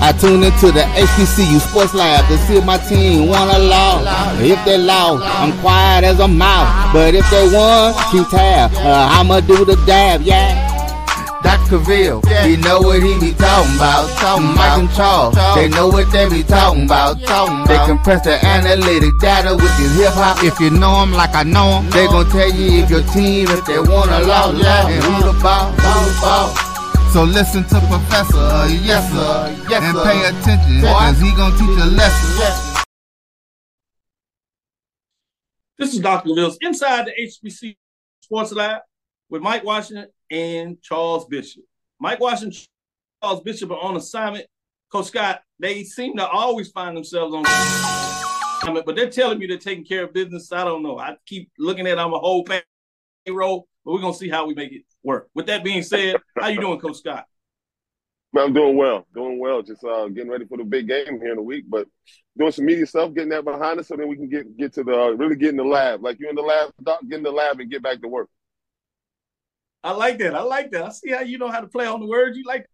[0.00, 0.08] Yeah.
[0.08, 4.40] I tune into the HBCU Sports Lab to see if my team won or lost.
[4.40, 6.92] If they lost, I'm quiet as a mouse.
[6.92, 8.72] But if they won, keep tab.
[8.74, 10.76] Uh, I'ma do the dab, yeah.
[11.42, 11.78] Dr.
[11.78, 14.08] Cavil, he know what he be talking about.
[14.18, 17.22] Talking Mike and Charles, they know what they be talking about.
[17.22, 20.42] Talking They compress the analytic data with this hip hop.
[20.42, 22.90] If you know know 'em like I know know 'em, they gon' tell you if
[22.90, 26.75] your team, if they won or lost, and who the ball, who the ball.
[27.16, 31.82] So listen to Professor, uh, yes sir, yes, and pay attention, cause he gonna teach
[31.82, 32.84] a lesson.
[35.78, 36.34] This is Dr.
[36.34, 37.74] Mills inside the HBCU
[38.20, 38.82] Sports Lab
[39.30, 41.62] with Mike Washington and Charles Bishop.
[41.98, 42.60] Mike Washington,
[43.22, 44.44] Charles Bishop are on assignment.
[44.92, 49.56] Coach Scott, they seem to always find themselves on assignment, but they're telling me they're
[49.56, 50.52] taking care of business.
[50.52, 50.98] I don't know.
[50.98, 54.72] I keep looking at I'm a whole payroll, but we're gonna see how we make
[54.72, 55.30] it work.
[55.34, 57.26] With that being said, how you doing, Coach Scott?
[58.32, 59.62] Man, I'm doing well, doing well.
[59.62, 61.86] Just uh, getting ready for the big game here in a week, but
[62.36, 64.84] doing some media stuff, getting that behind us, so then we can get get to
[64.84, 66.02] the uh, really get in the lab.
[66.02, 68.28] Like you in the lab, doc, get in the lab and get back to work.
[69.82, 70.34] I like that.
[70.34, 70.84] I like that.
[70.84, 72.36] I see how you know how to play on the words.
[72.36, 72.66] You like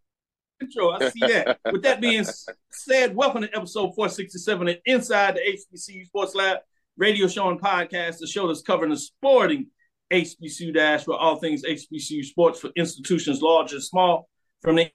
[0.61, 0.91] intro.
[0.91, 1.61] I see that.
[1.71, 2.25] With that being
[2.71, 6.61] said, welcome to episode 467 of Inside the HBCU Sports Lab
[6.97, 9.67] radio show and podcast, the show that's covering the sporting
[10.13, 14.29] HBCU dash for all things HBCU sports for institutions large and small.
[14.61, 14.91] From the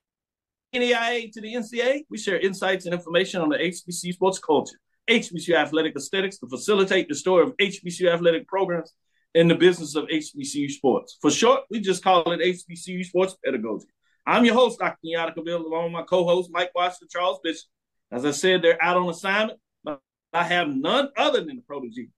[0.74, 4.78] NAIA to the NCAA, we share insights and information on the HBCU sports culture,
[5.10, 8.94] HBCU athletic aesthetics to facilitate the story of HBCU athletic programs
[9.34, 11.18] in the business of HBCU sports.
[11.22, 13.88] For short, we just call it HBCU sports pedagogy.
[14.26, 14.98] I'm your host, Dr.
[15.04, 17.66] Kenyatta Cavil, along with my co-host, Mike Washington, Charles Bishop.
[18.12, 20.00] As I said, they're out on assignment, but
[20.34, 22.10] I have none other than the protege,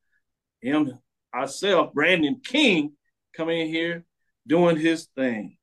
[0.62, 1.00] him,
[1.34, 2.94] ourselves, Brandon King,
[3.34, 4.06] coming in here
[4.48, 5.58] doing his thing.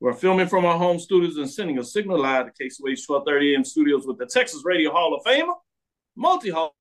[0.00, 3.64] We're filming from our home studios and sending a signal live to KCOH 1230 AM
[3.64, 5.54] studios with the Texas Radio Hall of Famer,
[6.16, 6.74] multi-hall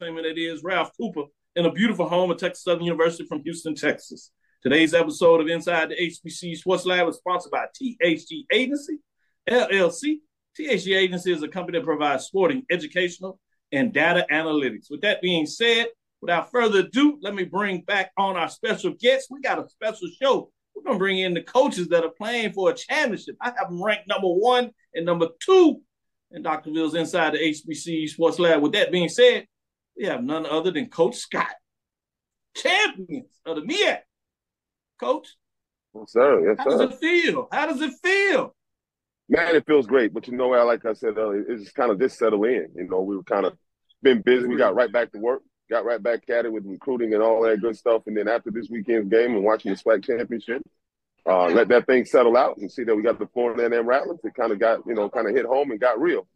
[0.00, 1.24] of Famer that is Ralph Cooper,
[1.54, 4.32] in a beautiful home at Texas Southern University from Houston, Texas.
[4.62, 8.98] Today's episode of Inside the HBCU Sports Lab is sponsored by THG Agency,
[9.48, 10.16] LLC.
[10.58, 13.38] THG Agency is a company that provides sporting, educational,
[13.70, 14.90] and data analytics.
[14.90, 15.86] With that being said,
[16.22, 19.26] without further ado, let me bring back on our special guest.
[19.30, 20.50] We got a special show.
[20.74, 23.36] We're going to bring in the coaches that are playing for a championship.
[23.40, 25.82] I have them ranked number one and number two
[26.30, 26.70] in Dr.
[26.70, 28.62] Ville's Inside the HBCU Sports Lab.
[28.62, 29.46] With that being said,
[29.98, 31.52] we have none other than Coach Scott,
[32.56, 33.98] champions of the MEAC.
[34.98, 35.28] Coach,
[35.94, 36.48] Yes, sir.
[36.48, 37.48] Yes, how does it feel?
[37.52, 38.54] How does it feel?
[39.28, 40.14] Man, it feels great.
[40.14, 42.68] But you know, like I said uh, earlier, it's just kind of just settle in.
[42.74, 43.56] You know, we were kind of
[44.02, 44.46] been busy.
[44.46, 47.42] We got right back to work, got right back at it with recruiting and all
[47.42, 48.02] that good stuff.
[48.06, 50.62] And then after this weekend's game and watching the SWAC championship,
[51.24, 54.18] uh, let that thing settle out and see that we got the Florida and Rattlers.
[54.24, 56.26] It kind of got, you know, kind of hit home and got real.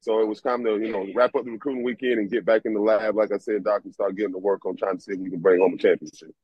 [0.00, 2.62] So it was time to, you know, wrap up the recruiting weekend and get back
[2.64, 3.14] in the lab.
[3.14, 5.30] Like I said, Doc, and start getting to work on trying to see if we
[5.30, 6.34] can bring home a championship.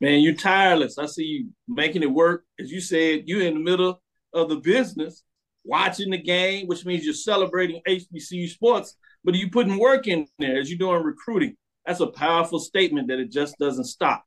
[0.00, 0.98] Man, you're tireless.
[0.98, 2.44] I see you making it work.
[2.58, 4.02] As you said, you're in the middle
[4.32, 5.22] of the business,
[5.64, 10.58] watching the game, which means you're celebrating HBCU sports, but you putting work in there
[10.58, 11.56] as you're doing recruiting.
[11.86, 14.24] That's a powerful statement that it just doesn't stop.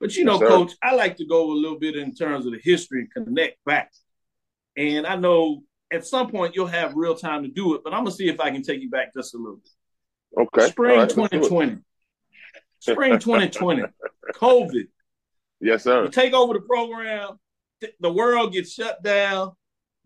[0.00, 2.52] But you know, Yes, coach, I like to go a little bit in terms of
[2.52, 3.92] the history and connect back.
[4.76, 8.04] And I know at some point you'll have real time to do it, but I'm
[8.04, 10.42] gonna see if I can take you back just a little bit.
[10.42, 10.68] Okay.
[10.68, 11.30] Spring right, let's do it.
[11.30, 11.78] 2020.
[12.80, 13.82] Spring 2020.
[14.34, 14.88] COVID.
[15.60, 16.04] Yes, sir.
[16.04, 17.38] You take over the program,
[17.80, 19.52] th- the world gets shut down,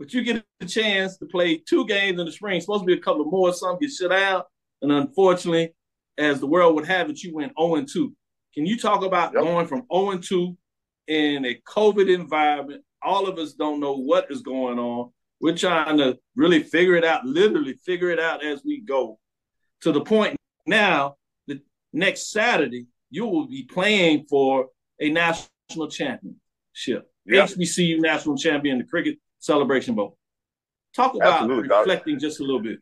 [0.01, 2.59] but you get a chance to play two games in the spring.
[2.59, 4.47] Supposed to be a couple more, some get shut out.
[4.81, 5.75] And unfortunately,
[6.17, 8.17] as the world would have it, you went 0 2.
[8.55, 9.43] Can you talk about Yep.
[9.43, 10.57] going from 0 2
[11.07, 12.83] in a COVID environment?
[13.03, 15.13] All of us don't know what is going on.
[15.39, 19.19] We're trying to really figure it out, literally figure it out as we go.
[19.83, 20.35] To the point
[20.67, 21.17] now
[21.47, 21.61] that
[21.93, 24.69] next Saturday, you will be playing for
[24.99, 27.11] a national championship.
[27.27, 27.45] Yeah.
[27.45, 30.17] HBCU national champion, the Cricket Celebration Bowl.
[30.95, 32.79] Talk about Absolutely, reflecting just a little bit.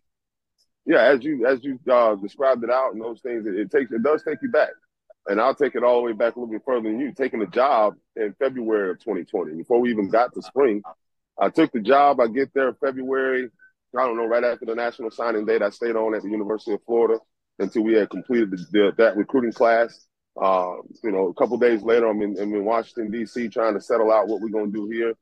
[0.87, 3.91] yeah, as you as you uh, described it out and those things, it, it takes
[3.93, 4.71] it does take you back,
[5.27, 7.13] and I'll take it all the way back a little bit further than you.
[7.13, 10.83] Taking a job in February of 2020, before we even got to spring,
[11.39, 12.21] I took the job.
[12.21, 13.51] I get there in February.
[13.97, 16.75] I don't know, right after the national signing date, I stayed on at the University
[16.75, 17.19] of Florida
[17.59, 20.07] until we had completed the, the, that recruiting class.
[20.41, 23.49] Uh, you know, a couple days later, I'm in, I'm in Washington D.C.
[23.49, 25.15] trying to settle out what we're going to do here.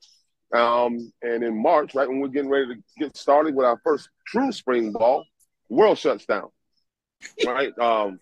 [0.52, 4.08] Um, and in March, right when we're getting ready to get started with our first
[4.26, 5.24] true spring ball,
[5.68, 6.48] world shuts down.
[7.44, 7.72] Right.
[7.80, 8.18] Um,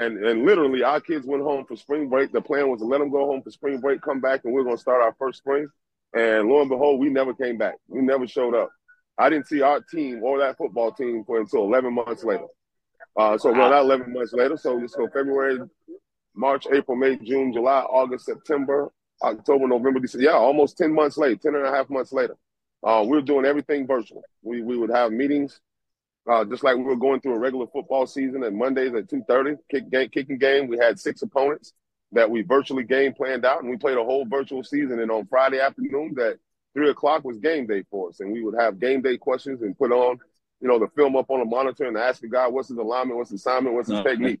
[0.00, 2.30] and and literally, our kids went home for spring break.
[2.30, 4.60] The plan was to let them go home for spring break, come back, and we
[4.60, 5.66] are going to start our first spring.
[6.14, 7.74] And lo and behold, we never came back.
[7.88, 8.70] We never showed up.
[9.18, 12.46] I didn't see our team or that football team for until 11 months later.
[13.18, 14.56] Uh, so well, not 11 months later.
[14.56, 15.58] So let's go February,
[16.34, 18.88] March, April, May, June, July, August, September,
[19.22, 20.26] October, November, December.
[20.26, 22.36] Yeah, almost 10 months later, 10 and a half months later.
[22.82, 24.22] Uh, we were doing everything virtual.
[24.42, 25.60] We, we would have meetings
[26.28, 29.56] uh, just like we were going through a regular football season at Mondays at 2.30,
[29.70, 30.68] kick game, kicking game.
[30.68, 31.72] We had six opponents
[32.12, 35.00] that we virtually game planned out, and we played a whole virtual season.
[35.00, 36.36] And on Friday afternoon at
[36.74, 38.20] 3 o'clock was game day for us.
[38.20, 40.18] And we would have game day questions and put on,
[40.60, 43.16] you know, the film up on a monitor and ask the guy, what's his alignment,
[43.16, 44.40] what's his assignment, what's his technique.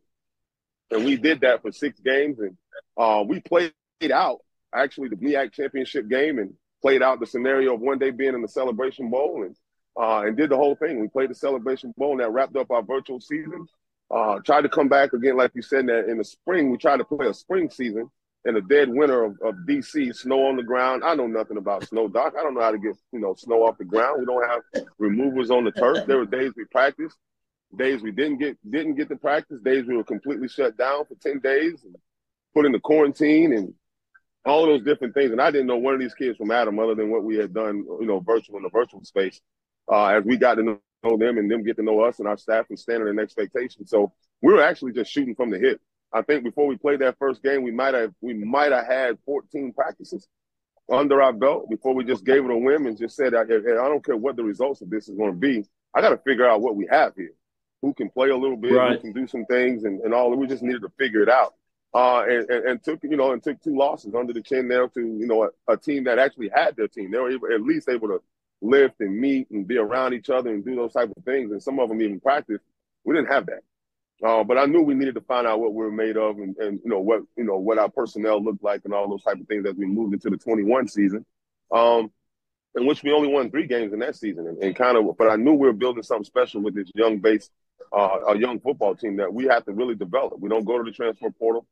[0.90, 2.38] And we did that for six games.
[2.38, 2.56] And
[2.98, 3.72] uh, we played
[4.12, 4.40] out,
[4.74, 8.42] actually, the MEAC championship game and played out the scenario of one day being in
[8.42, 9.44] the Celebration Bowl.
[9.44, 9.56] And
[9.98, 11.00] uh, and did the whole thing.
[11.00, 13.66] We played the Celebration Bowl, and that wrapped up our virtual season.
[14.10, 16.70] Uh, tried to come back again, like you said, in the, in the spring.
[16.70, 18.08] We tried to play a spring season
[18.44, 21.02] in the dead winter of, of DC, snow on the ground.
[21.04, 22.34] I know nothing about snow, Doc.
[22.38, 24.20] I don't know how to get you know snow off the ground.
[24.20, 26.06] We don't have removers on the turf.
[26.06, 27.16] There were days we practiced,
[27.76, 31.16] days we didn't get didn't get to practice, days we were completely shut down for
[31.16, 31.84] ten days,
[32.54, 33.74] put into quarantine, and
[34.48, 35.32] all those different things.
[35.32, 37.54] And I didn't know one of these kids from Adam other than what we had
[37.54, 39.40] done, you know, virtual in the virtual space
[39.90, 42.36] uh, as we got to know them and them get to know us and our
[42.36, 43.86] staff and standard and expectation.
[43.86, 44.12] So
[44.42, 45.80] we were actually just shooting from the hip.
[46.12, 49.18] I think before we played that first game, we might have we might have had
[49.26, 50.26] 14 practices
[50.90, 53.44] under our belt before we just gave it a whim and just said, I, I
[53.44, 55.64] don't care what the results of this is going to be.
[55.94, 57.32] I got to figure out what we have here.
[57.82, 58.92] Who can play a little bit, right.
[58.92, 60.34] who can do some things, and, and all.
[60.34, 61.54] We just needed to figure it out.
[61.94, 64.88] Uh, and, and, and, took you know and took two losses under the chin there
[64.88, 67.10] to you know a, a team that actually had their team.
[67.10, 68.20] They were able, at least able to
[68.60, 71.50] lift and meet and be around each other and do those type of things.
[71.50, 72.60] And some of them even practice.
[73.04, 73.62] We didn't have that.
[74.22, 76.56] Uh, but I knew we needed to find out what we were made of and,
[76.56, 79.40] and you know what you know what our personnel looked like and all those type
[79.40, 81.24] of things as we moved into the 21 season,
[81.72, 82.10] um,
[82.74, 85.16] in which we only won three games in that season and, and, kind of.
[85.16, 87.48] But I knew we were building something special with this young base,
[87.92, 90.40] uh, a young football team that we have to really develop.
[90.40, 91.64] We don't go to the transfer portal.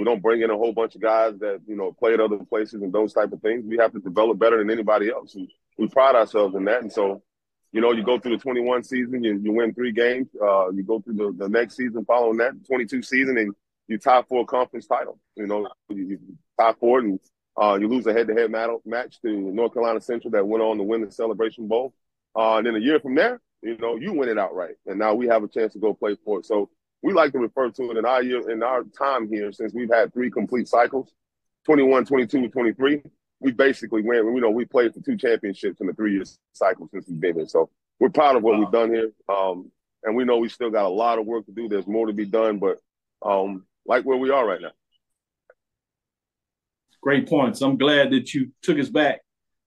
[0.00, 2.38] We don't bring in a whole bunch of guys that you know play at other
[2.38, 3.66] places and those type of things.
[3.66, 5.34] We have to develop better than anybody else.
[5.34, 6.80] And we pride ourselves in that.
[6.80, 7.22] And so,
[7.70, 10.28] you know, you go through the 21 season, you, you win three games.
[10.42, 13.54] Uh, you go through the, the next season following that, 22 season, and
[13.88, 15.18] you tie for a conference title.
[15.36, 16.18] You know, you, you
[16.58, 17.20] tie for it, and
[17.60, 21.04] uh, you lose a head-to-head match to North Carolina Central that went on to win
[21.04, 21.92] the Celebration Bowl.
[22.34, 25.12] Uh, and then a year from there, you know, you win it outright, and now
[25.12, 26.46] we have a chance to go play for it.
[26.46, 26.70] So
[27.02, 29.92] we like to refer to it in our year, in our time here, since we've
[29.92, 31.12] had three complete cycles,
[31.64, 33.02] 21, 22, 23
[33.40, 34.24] we basically went.
[34.24, 37.36] You know, we played for two championships in the three year cycle since we've been
[37.36, 37.48] here.
[37.48, 38.60] So we're proud of what wow.
[38.60, 39.70] we've done here, um,
[40.04, 41.68] and we know we still got a lot of work to do.
[41.68, 42.78] There's more to be done, but
[43.24, 44.72] um, like where we are right now.
[47.02, 47.62] Great points.
[47.62, 49.20] I'm glad that you took us back.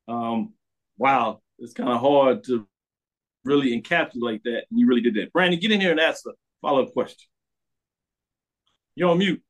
[0.07, 0.53] Um,
[0.97, 2.67] wow, it's kind of hard to
[3.43, 5.33] really encapsulate that, and you really did that.
[5.33, 6.31] Brandon, get in here and ask a
[6.63, 7.27] follow up question.
[8.95, 9.43] You're on mute.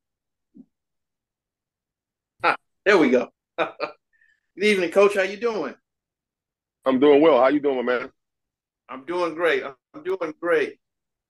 [2.43, 3.29] Ah, there we go.
[3.57, 3.69] Good
[4.57, 5.15] evening, Coach.
[5.15, 5.75] How you doing?
[6.85, 7.39] I'm doing well.
[7.39, 8.09] How you doing, man?
[8.89, 9.63] I'm doing great.
[9.63, 10.77] I'm doing great.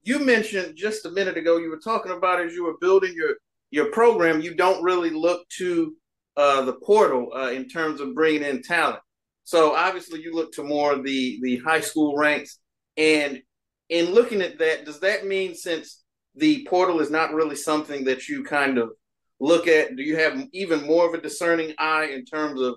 [0.04, 3.36] You mentioned just a minute ago you were talking about as you were building your
[3.70, 5.96] your program, you don't really look to
[6.38, 9.00] uh, the portal uh, in terms of bringing in talent.
[9.46, 12.60] So obviously, you look to more of the the high school ranks.
[12.96, 13.42] And
[13.90, 16.04] in looking at that, does that mean since
[16.36, 18.92] the portal is not really something that you kind of
[19.40, 22.76] look at, do you have even more of a discerning eye in terms of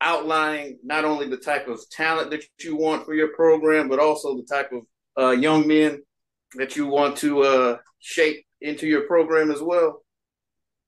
[0.00, 4.36] outlining not only the type of talent that you want for your program, but also
[4.36, 4.82] the type of
[5.18, 6.02] uh, young men
[6.54, 10.02] that you want to uh, shape into your program as well?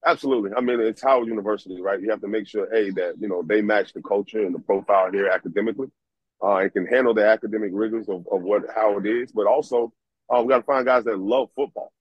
[0.04, 0.52] Absolutely.
[0.56, 2.00] I mean, it's Howard University, right?
[2.00, 4.60] You have to make sure, a that you know they match the culture and the
[4.60, 5.88] profile here academically,
[6.42, 9.32] uh, and can handle the academic rigors of, of what how it is.
[9.32, 9.92] But also,
[10.28, 11.92] uh, we got to find guys that love football,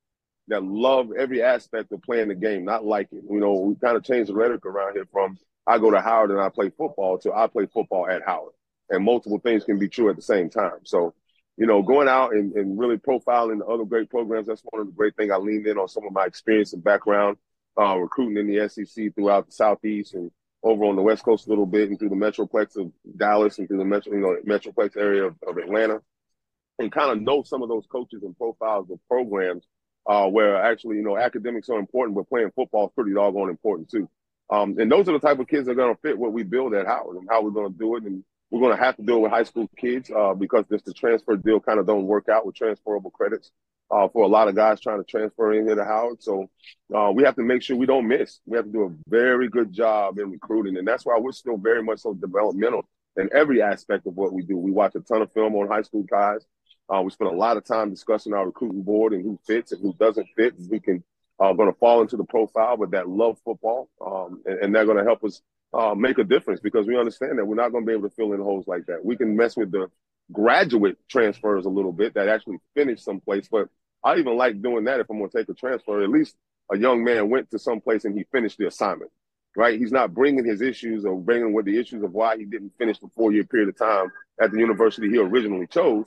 [0.48, 3.24] that love every aspect of playing the game, not like it.
[3.30, 5.38] You know, we kind of changed the rhetoric around here from
[5.68, 8.54] I go to Howard and I play football to I play football at Howard.
[8.90, 10.80] And multiple things can be true at the same time.
[10.84, 11.16] So,
[11.58, 14.88] you know, going out and, and really profiling the other great programs, that's one of
[14.88, 17.38] the great things I leaned in on some of my experience and background,
[17.80, 20.30] uh, recruiting in the SEC throughout the Southeast and
[20.66, 23.68] over on the West Coast a little bit and through the Metroplex of Dallas and
[23.68, 26.02] through the Metro, you know, Metroplex area of, of Atlanta
[26.80, 29.64] and kind of know some of those coaches and profiles of programs
[30.08, 33.90] uh, where actually, you know, academics are important, but playing football is pretty doggone important
[33.90, 34.10] too.
[34.50, 36.42] Um, and those are the type of kids that are going to fit what we
[36.42, 38.04] build at Howard and how we're going to do it.
[38.04, 40.94] And we're going to have to it with high school kids uh, because just the
[40.94, 43.52] transfer deal kind of don't work out with transferable credits
[43.92, 46.22] uh, for a lot of guys trying to transfer in here to Howard.
[46.22, 46.50] So
[46.94, 48.40] uh, we have to make sure we don't miss.
[48.46, 51.58] We have to do a very good job in recruiting, and that's why we're still
[51.58, 52.84] very much so developmental
[53.18, 54.58] in every aspect of what we do.
[54.58, 56.46] We watch a ton of film on high school guys.
[56.94, 59.82] Uh, we spend a lot of time discussing our recruiting board and who fits and
[59.82, 60.54] who doesn't fit.
[60.70, 61.04] We can
[61.40, 64.86] uh, going to fall into the profile, but that love football, um, and, and, they're
[64.86, 65.42] going to help us
[65.74, 68.16] uh, make a difference because we understand that we're not going to be able to
[68.16, 69.04] fill in holes like that.
[69.04, 69.90] We can mess with the
[70.32, 73.70] graduate transfers a little bit that actually finish someplace, but
[74.04, 76.04] I even like doing that if I'm going to take a transfer.
[76.04, 76.36] At least
[76.72, 79.12] a young man went to someplace and he finished the assignment,
[79.56, 79.80] right?
[79.80, 83.00] He's not bringing his issues or bringing with the issues of why he didn't finish
[83.00, 86.06] the four year period of time at the university he originally chose,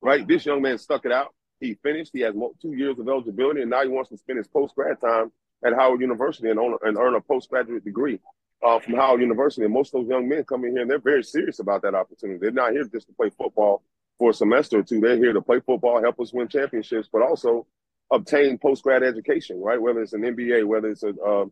[0.00, 0.26] right?
[0.26, 2.10] This young man stuck it out he finished.
[2.12, 5.00] He has two years of eligibility, and now he wants to spend his post grad
[5.00, 5.32] time
[5.64, 8.20] at Howard University and earn a postgraduate degree
[8.62, 9.64] uh, from Howard University.
[9.64, 11.94] And most of those young men come in here and they're very serious about that
[11.94, 12.38] opportunity.
[12.40, 13.82] They're not here just to play football
[14.18, 15.00] for a semester or two.
[15.00, 17.66] They're here to play football, help us win championships, but also
[18.10, 19.80] obtain post grad education, right?
[19.80, 21.46] Whether it's an MBA, whether it's a uh,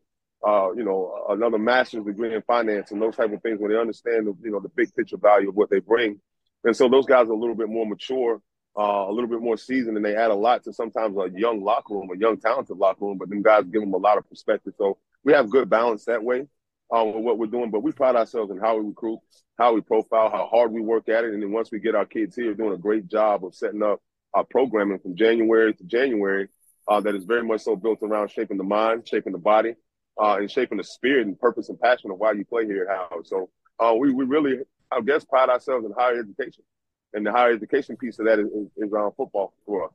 [0.45, 3.79] uh, you know another master's degree in finance and those type of things, where they
[3.79, 6.21] understand the you know the big picture value of what they bring.
[6.65, 8.41] And so those guys are a little bit more mature
[8.79, 11.63] uh, a little bit more seasoned, and they add a lot to sometimes a young
[11.63, 13.19] locker room, a young talented locker room.
[13.19, 14.73] But then guys give them a lot of perspective.
[14.79, 16.47] So we have good balance that way
[16.93, 17.71] um, with what we're doing.
[17.71, 19.21] But we pride ourselves in how we recruit,
[19.59, 22.07] how we profile, how hard we work at it, and then once we get our
[22.07, 24.01] kids here, doing a great job of setting up
[24.35, 26.49] our programming from January to January.
[26.89, 29.75] Uh, that is very much so built around shaping the mind, shaping the body,
[30.21, 32.97] uh, and shaping the spirit and purpose and passion of why you play here at
[32.97, 33.27] Howard.
[33.27, 34.59] So uh, we we really,
[34.91, 36.65] I guess, pride ourselves in higher education
[37.13, 39.93] and the higher education piece of that is, is, is on football for us.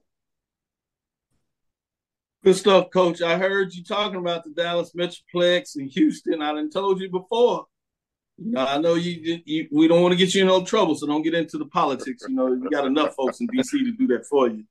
[2.44, 3.22] Good stuff, Coach.
[3.22, 6.42] I heard you talking about the Dallas Metroplex and Houston.
[6.42, 7.66] I done told you before.
[8.38, 9.68] You know, I know you, you.
[9.72, 12.24] We don't want to get you in no trouble, so don't get into the politics.
[12.28, 14.64] You know, you got enough folks in DC to do that for you.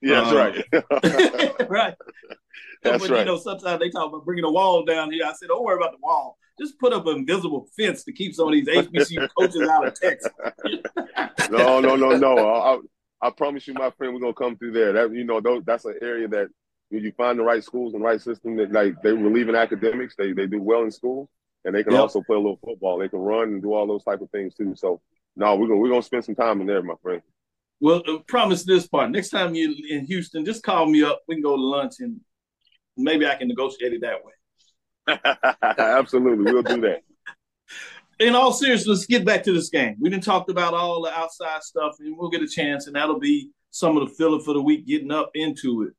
[0.00, 0.32] Yeah, that's
[0.72, 1.68] uh, right.
[1.70, 1.94] right.
[2.82, 3.18] That's but, right.
[3.20, 5.24] You know, sometimes they talk about bringing a wall down here.
[5.26, 6.38] I said, don't worry about the wall.
[6.58, 9.94] Just put up an invisible fence to keep some of these HBCU coaches out of
[9.94, 10.32] Texas.
[11.50, 12.38] no, no, no, no.
[12.38, 12.78] I,
[13.26, 14.92] I, promise you, my friend, we're gonna come through there.
[14.92, 16.48] That you know, those, that's an area that
[16.90, 20.14] when you find the right schools and right system that like they relieve in academics,
[20.16, 21.30] they they do well in school,
[21.64, 22.02] and they can yep.
[22.02, 22.98] also play a little football.
[22.98, 24.74] They can run and do all those type of things too.
[24.76, 25.00] So,
[25.36, 27.22] no, we're gonna we're gonna spend some time in there, my friend.
[27.80, 29.10] Well, uh, promise this part.
[29.10, 31.22] Next time you're in Houston, just call me up.
[31.26, 32.20] We can go to lunch and
[32.96, 35.18] maybe I can negotiate it that way.
[35.78, 37.02] Absolutely, we'll do that.
[38.18, 39.96] In all seriousness, let's get back to this game.
[39.98, 43.18] We didn't talk about all the outside stuff, and we'll get a chance, and that'll
[43.18, 45.94] be some of the filler for the week getting up into it.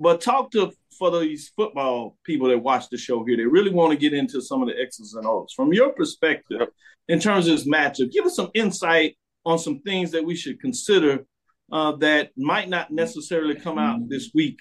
[0.00, 3.36] But talk to for these football people that watch the show here.
[3.36, 5.52] They really want to get into some of the X's and O's.
[5.52, 6.68] From your perspective, yep.
[7.08, 10.60] in terms of this matchup, give us some insight on some things that we should
[10.60, 11.24] consider
[11.72, 14.58] uh, that might not necessarily come out this week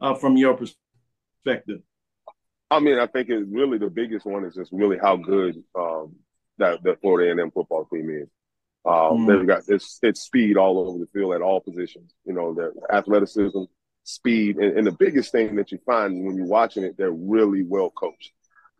[0.00, 1.80] uh, from your perspective.
[2.70, 6.16] I mean, I think it's really the biggest one is just really how good um,
[6.58, 8.28] that that Florida A&M football team is.
[8.84, 9.28] Um, mm.
[9.28, 12.12] They've got it's it's speed all over the field at all positions.
[12.24, 13.64] You know, their athleticism,
[14.06, 17.62] speed, and, and the biggest thing that you find when you're watching it, they're really
[17.62, 18.32] well coached.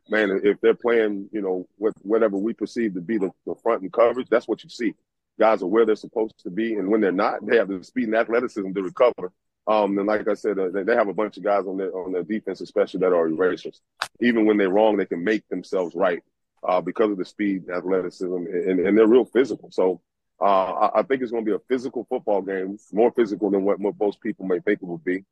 [0.09, 3.83] Man, if they're playing, you know, with whatever we perceive to be the, the front
[3.83, 4.95] and coverage, that's what you see.
[5.39, 8.05] Guys are where they're supposed to be, and when they're not, they have the speed
[8.05, 9.33] and athleticism to recover
[9.67, 12.13] um, and like I said, uh, they have a bunch of guys on their on
[12.13, 13.81] their defense, especially that are erasers.
[14.21, 16.23] Even when they're wrong, they can make themselves right
[16.67, 19.71] uh, because of the speed, athleticism, and, and they're real physical.
[19.73, 20.01] So
[20.41, 23.81] uh, I, think it's going to be a physical football game, more physical than what,
[23.81, 25.25] what most people may think it would be.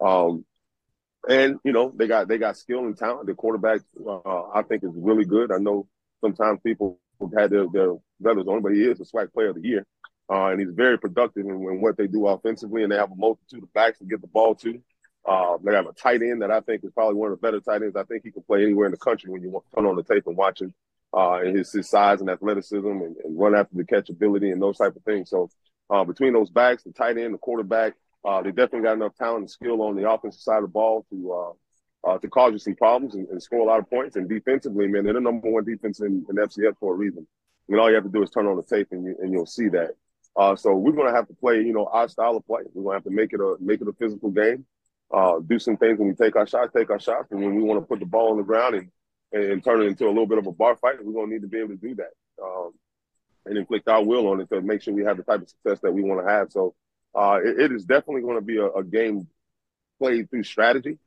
[0.00, 0.44] Um,
[1.28, 3.26] and you know they got they got skill and talent.
[3.26, 5.52] The quarterback, uh, I think, is really good.
[5.52, 5.88] I know
[6.20, 9.56] sometimes people have had their their brothers on, but he is a SWAC Player of
[9.56, 9.86] the Year.
[10.28, 13.16] Uh, and he's very productive in, in, what they do offensively, and they have a
[13.16, 14.80] multitude of backs to get the ball to.
[15.24, 17.60] Uh, they have a tight end that I think is probably one of the better
[17.60, 17.96] tight ends.
[17.96, 20.26] I think he can play anywhere in the country when you turn on the tape
[20.26, 20.74] and watch him.
[21.14, 24.76] Uh, and his, his size and athleticism and, and, run after the catchability and those
[24.76, 25.30] type of things.
[25.30, 25.48] So
[25.88, 27.94] uh, between those backs, the tight end, the quarterback,
[28.24, 31.06] uh, they definitely got enough talent and skill on the offensive side of the ball
[31.10, 31.52] to uh,
[32.06, 34.14] uh, to cause you some problems and, and, score a lot of points.
[34.16, 37.26] And defensively, man, they're the number one defense in, in FCS for a reason.
[37.68, 39.32] I mean, all you have to do is turn on the tape and, you, and
[39.32, 39.90] you'll see that.
[40.36, 42.62] Uh, so we're going to have to play, you know, our style of play.
[42.74, 44.66] We're going to have to make it a make it a physical game.
[45.12, 47.62] Uh, do some things when we take our shots, take our shots, and when we
[47.62, 48.90] want to put the ball on the ground and,
[49.32, 51.42] and turn it into a little bit of a bar fight, we're going to need
[51.42, 52.72] to be able to do that um,
[53.44, 55.80] and inflict our will on it to make sure we have the type of success
[55.80, 56.50] that we want to have.
[56.52, 56.74] So
[57.14, 59.26] uh, it, it is definitely going to be a, a, game
[59.98, 60.98] played through strategy.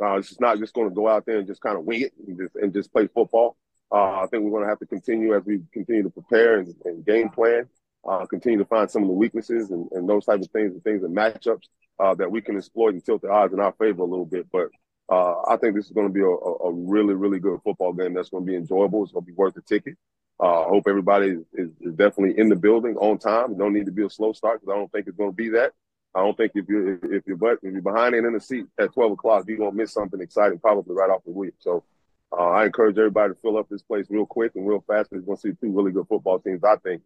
[0.00, 2.12] Uh, it's not just going to go out there and just kind of wing it
[2.26, 3.56] and just, and just play football.
[3.90, 6.74] Uh, I think we're going to have to continue as we continue to prepare and,
[6.84, 7.68] and game plan,
[8.06, 10.84] uh, continue to find some of the weaknesses and, and those type of things and
[10.84, 11.64] things and matchups
[11.98, 14.46] uh, that we can exploit and tilt the odds in our favor a little bit.
[14.52, 14.68] But
[15.08, 18.14] uh, I think this is going to be a, a, really, really good football game
[18.14, 19.04] that's going to be enjoyable.
[19.04, 19.96] It's going to be worth the ticket.
[20.40, 23.56] Uh, I hope everybody is, is, definitely in the building on time.
[23.56, 25.48] Don't need to be a slow start because I don't think it's going to be
[25.50, 25.72] that.
[26.16, 28.64] I don't think if you're if you're but if you're behind and in the seat
[28.78, 31.52] at 12 o'clock, you're gonna miss something exciting probably right off the week.
[31.58, 31.84] So
[32.32, 35.12] uh, I encourage everybody to fill up this place real quick and real fast.
[35.12, 36.64] We're gonna see two really good football teams.
[36.64, 37.02] I think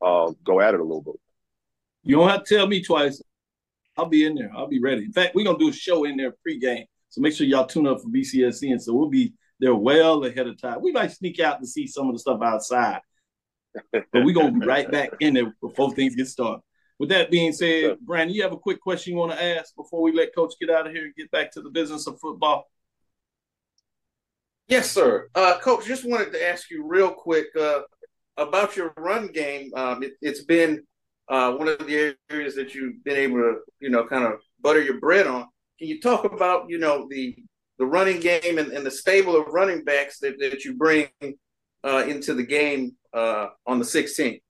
[0.00, 1.16] uh, go at it a little bit.
[2.04, 3.20] You don't have to tell me twice.
[3.96, 4.52] I'll be in there.
[4.54, 5.06] I'll be ready.
[5.06, 6.86] In fact, we're gonna do a show in there pregame.
[7.12, 10.46] So make sure y'all tune up for BCSC, and so we'll be there well ahead
[10.46, 10.80] of time.
[10.80, 13.00] We might sneak out to see some of the stuff outside,
[13.92, 16.62] but we're gonna be right back in there before things get started.
[16.98, 20.00] With that being said, Brandon, you have a quick question you want to ask before
[20.00, 22.64] we let Coach get out of here and get back to the business of football?
[24.68, 25.28] Yes, sir.
[25.34, 27.80] Uh, Coach, just wanted to ask you real quick uh,
[28.38, 29.70] about your run game.
[29.76, 30.82] Um, it, has been
[31.28, 34.80] uh, one of the areas that you've been able to, you know, kind of butter
[34.80, 35.46] your bread on.
[35.82, 37.36] You talk about, you know, the
[37.78, 41.08] the running game and, and the stable of running backs that, that you bring
[41.82, 44.40] uh, into the game uh, on the 16th?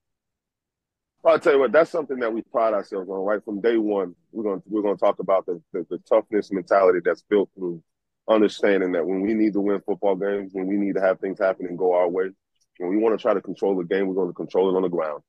[1.25, 3.25] I'll tell you what, that's something that we pride ourselves on.
[3.25, 6.51] Right from day one, we're going to, we're to talk about the, the, the toughness
[6.51, 7.81] mentality that's built through
[8.27, 11.39] understanding that when we need to win football games, when we need to have things
[11.39, 12.29] happen and go our way,
[12.77, 14.81] when we want to try to control the game, we're going to control it on
[14.81, 15.23] the ground.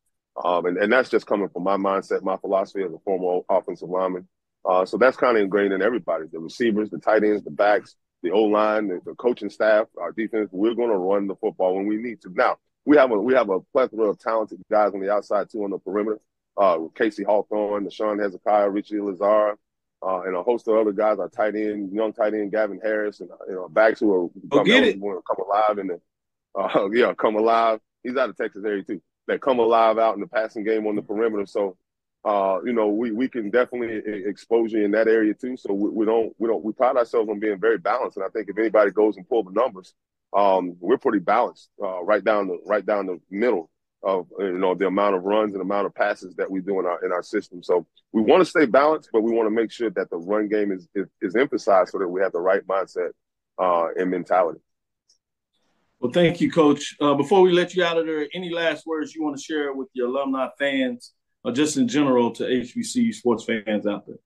[0.44, 3.88] Um, and, and that's just coming from my mindset, my philosophy as a former offensive
[3.88, 4.26] lineman.
[4.68, 7.96] Uh, so that's kind of ingrained in everybody, the receivers, the tight ends, the backs,
[8.22, 10.48] the O line, the, the coaching staff, our defense.
[10.52, 12.30] We're going to run the football when we need to.
[12.34, 12.56] Now,
[12.86, 15.70] we have a we have a plethora of talented guys on the outside too on
[15.70, 16.20] the perimeter.
[16.56, 19.58] Uh, Casey Hawthorne, Sean Hezekiah, Richie Lazar,
[20.06, 21.18] uh, and a host of other guys.
[21.18, 24.64] Our tight end, young tight end Gavin Harris, and you know backs who are oh,
[24.64, 25.00] get it.
[25.00, 26.00] come alive the
[26.58, 27.80] uh, yeah come alive.
[28.02, 29.02] He's out of Texas area too.
[29.26, 31.46] That come alive out in the passing game on the perimeter.
[31.46, 31.76] So
[32.24, 35.56] uh, you know, we, we can definitely expose you in that area too.
[35.56, 38.16] So we, we, don't we don't we pride ourselves on being very balanced.
[38.16, 39.94] And I think if anybody goes and pull the numbers,
[40.34, 43.70] um, we're pretty balanced uh, right down the right down the middle
[44.02, 46.86] of you know the amount of runs and amount of passes that we do in
[46.86, 47.62] our in our system.
[47.62, 50.48] So we want to stay balanced, but we want to make sure that the run
[50.48, 53.10] game is is, is emphasized so that we have the right mindset
[53.58, 54.60] uh, and mentality.
[56.00, 56.96] Well, thank you, Coach.
[57.00, 59.72] Uh, before we let you out of there, any last words you want to share
[59.72, 61.12] with your alumni fans,
[61.44, 64.16] or just in general to HBCU sports fans out there?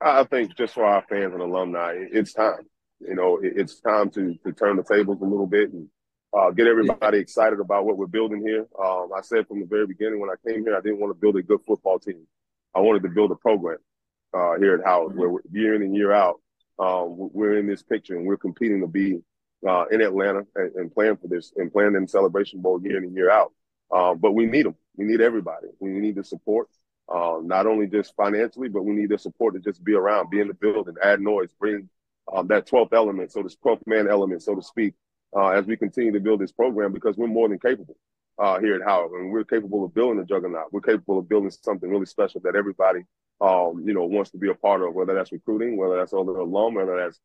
[0.00, 2.66] I think just for our fans and alumni, it's time.
[3.00, 5.88] You know, it's time to to turn the tables a little bit and
[6.36, 8.66] uh, get everybody excited about what we're building here.
[8.82, 11.20] Um, I said from the very beginning when I came here, I didn't want to
[11.20, 12.26] build a good football team.
[12.74, 13.78] I wanted to build a program
[14.34, 16.40] uh, here at Howard, where year in and year out,
[16.78, 19.20] um, we're in this picture and we're competing to be
[19.68, 23.04] uh, in Atlanta and, and, playing for this and playing in Celebration Bowl year in
[23.04, 23.52] and year out.
[23.92, 24.76] Uh, but we need them.
[24.96, 25.68] We need everybody.
[25.80, 26.68] We need the support,
[27.08, 30.40] uh, not only just financially, but we need the support to just be around, be
[30.40, 31.88] in the building, add noise, bring
[32.32, 34.94] um, that 12th element, so this 12th man element, so to speak,
[35.36, 37.96] uh, as we continue to build this program because we're more than capable
[38.38, 39.12] uh, here at Howard.
[39.20, 40.72] And we're capable of building a juggernaut.
[40.72, 43.00] We're capable of building something really special that everybody,
[43.40, 46.36] um, you know, wants to be a part of, whether that's recruiting, whether that's other
[46.36, 47.20] alum, whether that's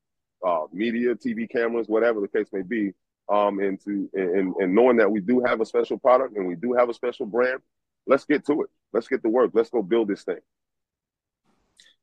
[0.46, 2.92] uh, media, TV cameras, whatever the case may be.
[3.32, 6.56] Um, and to and, and knowing that we do have a special product and we
[6.56, 7.60] do have a special brand,
[8.08, 8.70] let's get to it.
[8.92, 9.52] Let's get to work.
[9.54, 10.40] Let's go build this thing.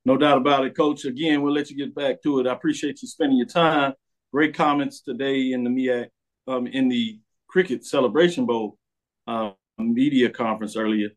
[0.04, 1.04] No doubt about it, Coach.
[1.04, 2.46] Again, we'll let you get back to it.
[2.46, 3.94] I appreciate you spending your time.
[4.32, 6.08] Great comments today in the MEAC,
[6.46, 8.78] um, in the Cricket Celebration Bowl
[9.26, 11.08] uh, media conference earlier.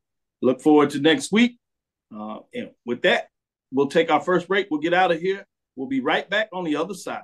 [0.42, 1.60] Look forward to next week.
[2.12, 3.28] Uh, and with that,
[3.72, 4.68] we'll take our first break.
[4.72, 5.46] We'll get out of here.
[5.76, 7.22] We'll be right back on the other side.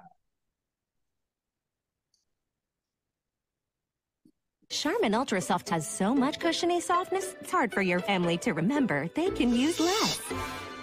[4.69, 9.07] Charmin Ultra Soft has so much cushiony softness, it's hard for your family to remember
[9.15, 10.19] they can use less.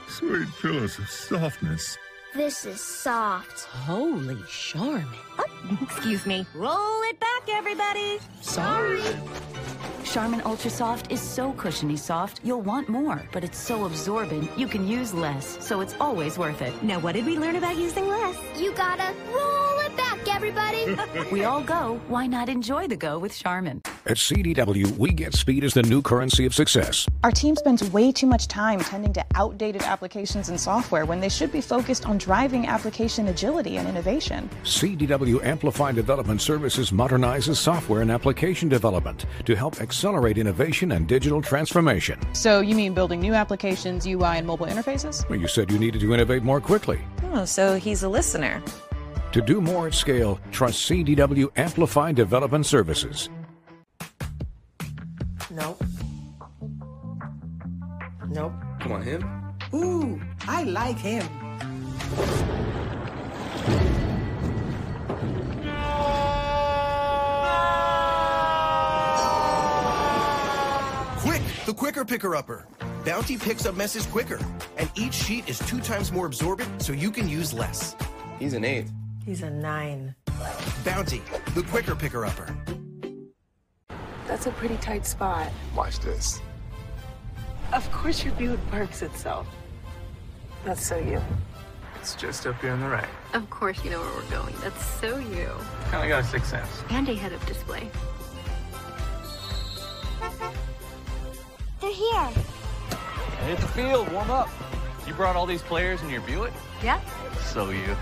[0.09, 1.99] Sweet pillows of softness.
[2.35, 3.64] This is soft.
[3.64, 5.07] Holy Charmin.
[5.38, 6.47] Oh, excuse me.
[6.55, 8.18] Roll it back, everybody.
[8.40, 9.03] Sorry.
[10.05, 14.66] Charmin Ultra Soft is so cushiony soft, you'll want more, but it's so absorbent, you
[14.66, 16.83] can use less, so it's always worth it.
[16.83, 18.37] Now, what did we learn about using less?
[18.59, 19.72] You gotta roll it back,
[20.42, 21.31] everybody everybody.
[21.33, 23.83] We all go, why not enjoy the go with Charmin?
[24.07, 27.07] At CDW, we get speed as the new currency of success.
[27.24, 31.28] Our team spends way too much time tending to outdated applications and software when they
[31.28, 34.50] should be focused on driving application agility and innovation.
[34.64, 41.40] CDW Amplify Development Services modernizes software and application development to help accelerate innovation and digital
[41.40, 42.18] transformation.
[42.35, 45.28] So, you mean building new applications, UI, and mobile interfaces?
[45.28, 47.00] Well, you said you needed to innovate more quickly.
[47.33, 48.62] Oh, so he's a listener.
[49.33, 53.31] To do more at scale, trust CDW Amplify Development Services.
[55.51, 55.83] Nope.
[58.29, 58.53] Nope.
[58.81, 59.25] Come on, him?
[59.73, 61.27] Ooh, I like him.
[71.21, 72.66] Quick, the quicker picker upper.
[73.07, 74.40] Bounty picks up messes quicker,
[74.77, 77.97] and each sheet is two times more absorbent so you can use less.
[78.38, 78.88] He's an eight.
[79.25, 80.15] He's a nine.
[80.85, 81.23] Bounty,
[81.55, 82.57] the quicker picker upper.
[84.27, 85.51] That's a pretty tight spot.
[85.77, 86.41] Watch this.
[87.73, 89.47] Of course your Buick parks itself.
[90.65, 91.21] That's so you.
[92.01, 93.09] It's just up here on the right.
[93.35, 94.55] Of course you know where we're going.
[94.61, 95.49] That's so you.
[95.91, 96.83] Kinda got a sixth sense.
[96.91, 97.89] And a head-up display.
[101.81, 102.29] They're here.
[103.47, 104.49] Hit the field, warm up.
[105.07, 106.53] You brought all these players in your Buick?
[106.83, 107.01] Yeah,
[107.41, 107.97] So you.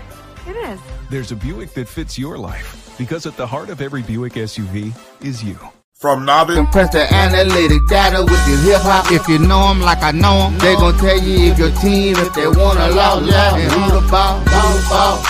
[0.47, 0.79] It is.
[1.09, 4.93] There's a Buick that fits your life because at the heart of every Buick SUV
[5.23, 5.57] is you.
[5.95, 6.55] From Nobby.
[6.55, 9.11] Compress the analytic data with your hip hop.
[9.11, 12.15] If you know them like I know them, they gon' tell you if your team,
[12.17, 15.23] if they wanna lose, yeah, and who the ball, ball, ball.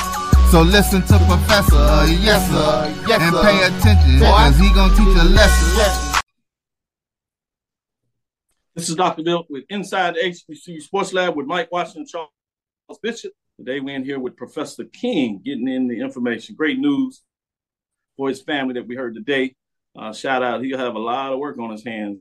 [0.50, 5.19] So listen to Professor, uh, yes sir, yes, and pay attention, cause he gon' teach
[5.19, 6.21] a lesson.
[8.76, 9.24] This is Dr.
[9.24, 12.32] Bill with Inside the HBCU Sports Lab with Mike Washington, Charles
[13.04, 13.34] Bishop.
[13.63, 16.56] Today we're in here with Professor King getting in the information.
[16.56, 17.21] Great news
[18.17, 19.54] for his family that we heard today.
[19.95, 22.17] Uh, shout out, he'll have a lot of work on his hands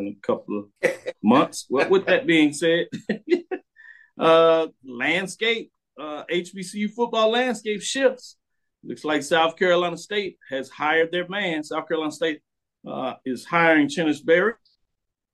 [0.00, 0.90] in a couple of
[1.22, 1.66] months.
[1.70, 2.86] Well, with that being said,
[4.18, 8.36] uh, landscape, uh, HBCU football landscape shifts.
[8.82, 11.62] Looks like South Carolina State has hired their man.
[11.62, 12.40] South Carolina State
[12.84, 14.54] uh, is hiring Chennis Berry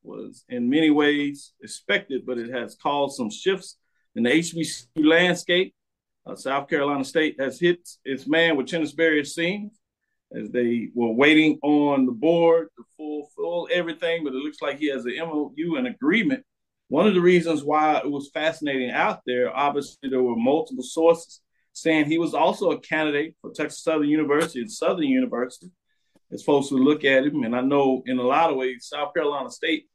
[0.03, 3.79] was in many ways expected, but it has caused some shifts
[4.17, 5.75] in the HBCU landscape.
[6.27, 9.79] Uh, South Carolina State has hit its man with Chennis Berry seems
[10.35, 14.89] as they were waiting on the board to fulfill everything, but it looks like he
[14.89, 16.45] has an MOU and agreement.
[16.89, 21.41] One of the reasons why it was fascinating out there, obviously, there were multiple sources
[21.73, 25.71] saying he was also a candidate for Texas Southern University and Southern University
[26.33, 27.45] as folks would look at him.
[27.45, 29.87] And I know in a lot of ways, South Carolina State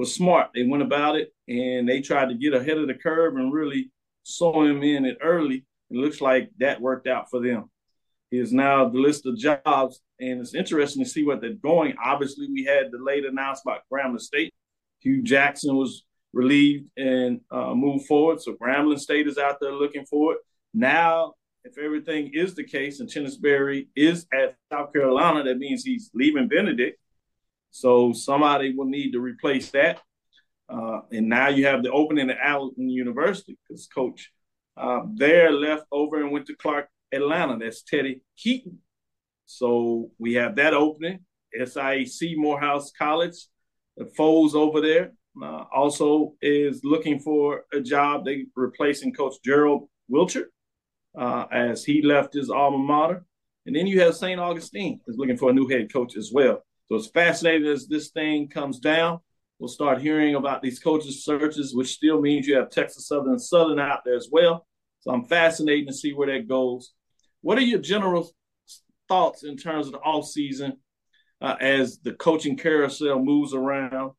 [0.00, 0.48] was smart.
[0.54, 3.90] They went about it and they tried to get ahead of the curve and really
[4.22, 5.66] saw him in it early.
[5.90, 7.70] It looks like that worked out for them.
[8.30, 11.94] He is now the list of jobs, and it's interesting to see what they're going.
[12.02, 14.54] Obviously, we had the late announcement about Grambling State.
[15.00, 18.40] Hue Jackson was relieved and uh, moved forward.
[18.40, 20.38] So Grambling State is out there looking for it.
[20.72, 21.34] Now,
[21.64, 26.10] if everything is the case and Chennis Berry is at South Carolina, that means he's
[26.14, 26.98] leaving Benedict.
[27.70, 30.00] So somebody will need to replace that.
[30.68, 34.30] Uh, and now you have the opening at Allen University because coach
[34.76, 37.58] uh, there left over and went to Clark Atlanta.
[37.58, 38.78] That's Teddy Keaton.
[39.46, 41.20] So we have that opening.
[41.58, 43.48] SIAC Morehouse College,
[43.96, 48.24] the Foles over there, uh, also is looking for a job.
[48.24, 50.44] They replacing Coach Gerald Wilcher
[51.18, 53.24] uh, as he left his alma mater.
[53.66, 54.40] And then you have St.
[54.40, 56.62] Augustine is looking for a new head coach as well.
[56.90, 59.20] So it's fascinating as this thing comes down.
[59.60, 63.40] We'll start hearing about these coaches searches, which still means you have Texas Southern and
[63.40, 64.66] Southern out there as well.
[65.00, 66.92] So I'm fascinated to see where that goes.
[67.42, 68.28] What are your general
[69.08, 70.78] thoughts in terms of the off season
[71.40, 74.10] uh, as the coaching carousel moves around?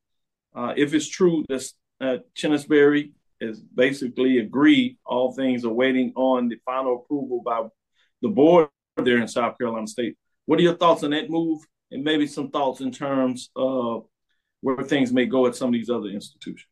[0.55, 6.13] Uh, if it's true that uh, Chennis Berry is basically agreed, all things are waiting
[6.15, 7.63] on the final approval by
[8.21, 10.15] the board there in South Carolina State.
[10.45, 11.59] What are your thoughts on that move,
[11.91, 14.05] and maybe some thoughts in terms of
[14.61, 16.67] where things may go at some of these other institutions?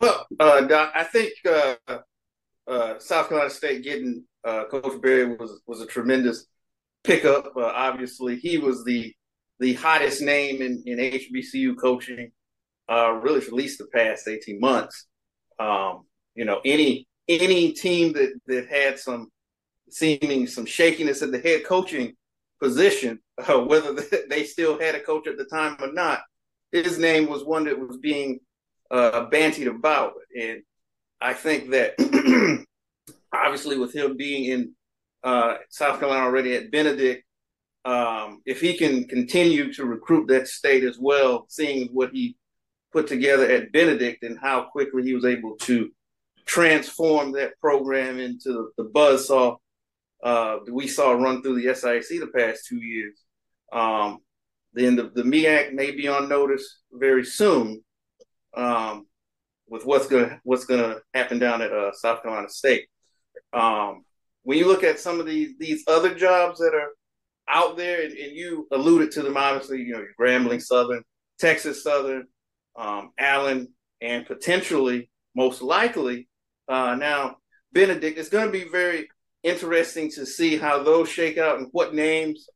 [0.00, 1.74] Well, uh, Doc, I think uh,
[2.66, 6.46] uh, South Carolina State getting uh, Coach Berry was was a tremendous
[7.04, 7.56] pickup.
[7.56, 9.14] Uh, obviously, he was the
[9.60, 12.32] the hottest name in, in HBCU coaching,
[12.90, 15.06] uh, really for at least the past eighteen months.
[15.60, 16.02] Um,
[16.34, 19.28] you know, any any team that that had some
[19.88, 22.14] seeming some shakiness at the head coaching
[22.62, 23.92] position, uh, whether
[24.30, 26.20] they still had a coach at the time or not,
[26.70, 28.40] his name was one that was being
[28.90, 30.62] uh, bantied about, and
[31.20, 31.94] I think that
[33.32, 34.74] obviously with him being in
[35.22, 37.24] uh, South Carolina already at Benedict.
[37.84, 42.36] Um, if he can continue to recruit that state as well, seeing what he
[42.92, 45.90] put together at Benedict and how quickly he was able to
[46.46, 49.56] transform that program into the, the buzzsaw
[50.22, 53.20] uh, we saw run through the SIAC the past two years.
[53.72, 54.18] Um,
[54.74, 57.82] then the, the MEAC may be on notice very soon
[58.54, 59.06] um,
[59.68, 62.86] with what's gonna what's gonna happen down at uh, South Carolina State.
[63.52, 64.04] Um,
[64.44, 66.90] when you look at some of these these other jobs that are
[67.48, 71.02] out there, and, and you alluded to them, obviously, you know, Grambling Southern,
[71.38, 72.26] Texas Southern,
[72.76, 73.68] um, Allen,
[74.00, 76.28] and potentially, most likely,
[76.68, 77.36] uh, now
[77.72, 78.18] Benedict.
[78.18, 79.08] It's going to be very
[79.42, 82.48] interesting to see how those shake out and what names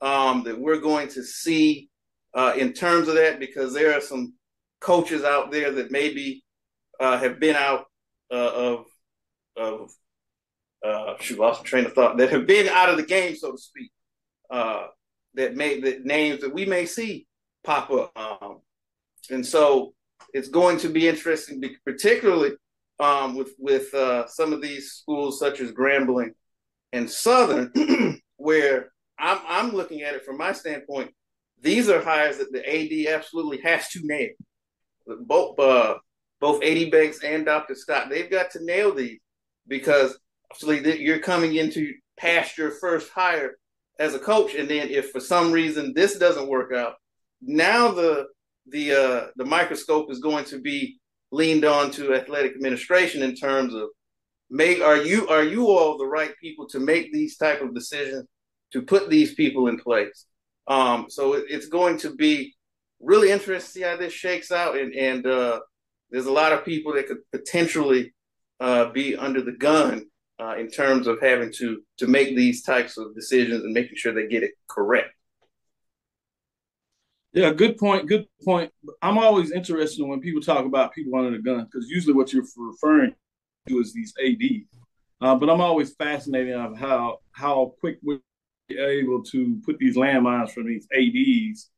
[0.00, 1.88] um, that we're going to see
[2.34, 4.34] uh, in terms of that, because there are some
[4.80, 6.44] coaches out there that maybe
[7.00, 7.86] uh, have been out
[8.30, 8.86] uh, of
[9.56, 9.90] of
[10.86, 13.58] uh, shoot, lost train of thought that have been out of the game, so to
[13.58, 13.90] speak.
[14.50, 14.86] Uh,
[15.34, 17.26] that may the names that we may see
[17.64, 18.58] pop up, um,
[19.30, 19.94] and so
[20.32, 22.52] it's going to be interesting, particularly
[23.00, 26.30] um, with with uh, some of these schools such as Grambling
[26.92, 27.72] and Southern,
[28.36, 31.10] where I'm I'm looking at it from my standpoint.
[31.60, 34.30] These are hires that the AD absolutely has to nail.
[35.06, 35.96] Both uh,
[36.40, 37.74] both AD Banks and Dr.
[37.74, 39.18] Scott, they've got to nail these
[39.66, 40.18] because
[40.50, 43.56] obviously you're coming into past your first hire
[43.98, 46.94] as a coach, and then if for some reason this doesn't work out,
[47.40, 48.26] now the
[48.70, 50.98] the uh, the microscope is going to be
[51.30, 53.88] leaned on to athletic administration in terms of
[54.50, 58.26] make are you are you all the right people to make these type of decisions
[58.72, 60.26] to put these people in place?
[60.66, 62.54] Um, so it, it's going to be
[63.00, 65.60] really interesting to see how this shakes out and and uh,
[66.10, 68.14] there's a lot of people that could potentially
[68.60, 70.06] uh, be under the gun
[70.40, 74.12] uh, in terms of having to to make these types of decisions and making sure
[74.12, 75.14] they get it correct
[77.32, 78.08] yeah, good point.
[78.08, 78.72] Good point.
[79.02, 82.46] I'm always interested when people talk about people under the gun because usually what you're
[82.56, 83.14] referring
[83.68, 84.66] to is these ADs.
[85.20, 88.20] Uh, but I'm always fascinated of how how quick we're
[88.70, 91.70] able to put these landmines from these ADs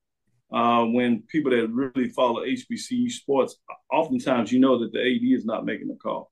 [0.52, 3.56] uh, when people that really follow HBCU sports,
[3.90, 6.30] oftentimes you know that the AD is not making the call.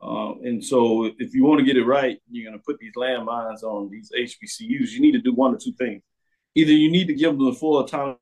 [0.00, 2.94] Uh, and so if you want to get it right, you're going to put these
[2.96, 4.90] landmines on these HBCUs.
[4.90, 6.02] You need to do one or two things
[6.54, 8.18] either you need to give them the full autonomy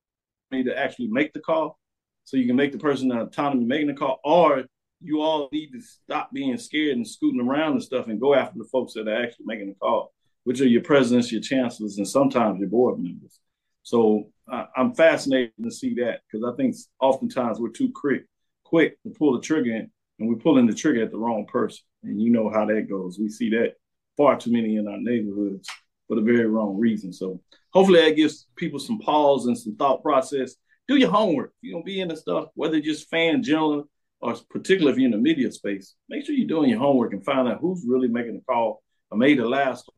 [0.53, 1.79] to actually make the call,
[2.25, 4.65] so you can make the person the autonomy making the call, or
[5.03, 8.59] you all need to stop being scared and scooting around and stuff and go after
[8.59, 10.13] the folks that are actually making the call,
[10.45, 13.41] which are your presidents, your chancellors, and sometimes your board members.
[13.83, 18.27] So uh, I'm fascinated to see that because I think oftentimes we're too quick,
[18.65, 21.81] quick to pull the trigger in, and we're pulling the trigger at the wrong person.
[22.03, 23.19] And you know how that goes.
[23.19, 23.75] We see that
[24.17, 25.69] far too many in our neighborhoods
[26.07, 27.13] for the very wrong reason.
[27.13, 27.41] So
[27.73, 30.57] hopefully that gives people some pause and some thought process.
[30.89, 31.53] Do your homework.
[31.61, 33.89] You're gonna be in the stuff, whether just fan general
[34.21, 37.25] or particularly if you're in the media space, make sure you're doing your homework and
[37.25, 39.91] find out who's really making the call or made the last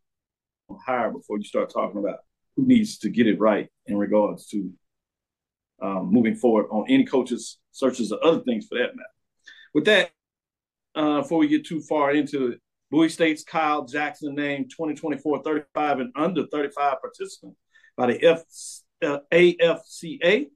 [0.86, 2.20] hire before you start talking about
[2.56, 4.70] who needs to get it right in regards to
[5.82, 9.08] um, moving forward on any coaches searches or other things for that matter.
[9.74, 10.10] With that,
[10.94, 16.00] uh, before we get too far into it, Bowie State's Kyle Jackson named 2024 35
[16.00, 17.58] and under 35 participants
[17.96, 18.42] by the F,
[19.02, 20.46] uh, AFCA.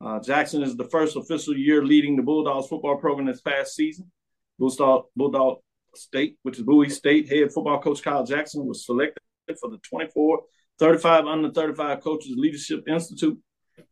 [0.00, 4.10] Uh, Jackson is the first official year leading the Bulldogs football program this past season.
[4.58, 5.58] Bulldog, Bulldog
[5.94, 9.22] State, which is Bowie State, head football coach Kyle Jackson was selected
[9.60, 10.40] for the 24
[10.78, 13.38] 35 under 35 Coaches Leadership Institute.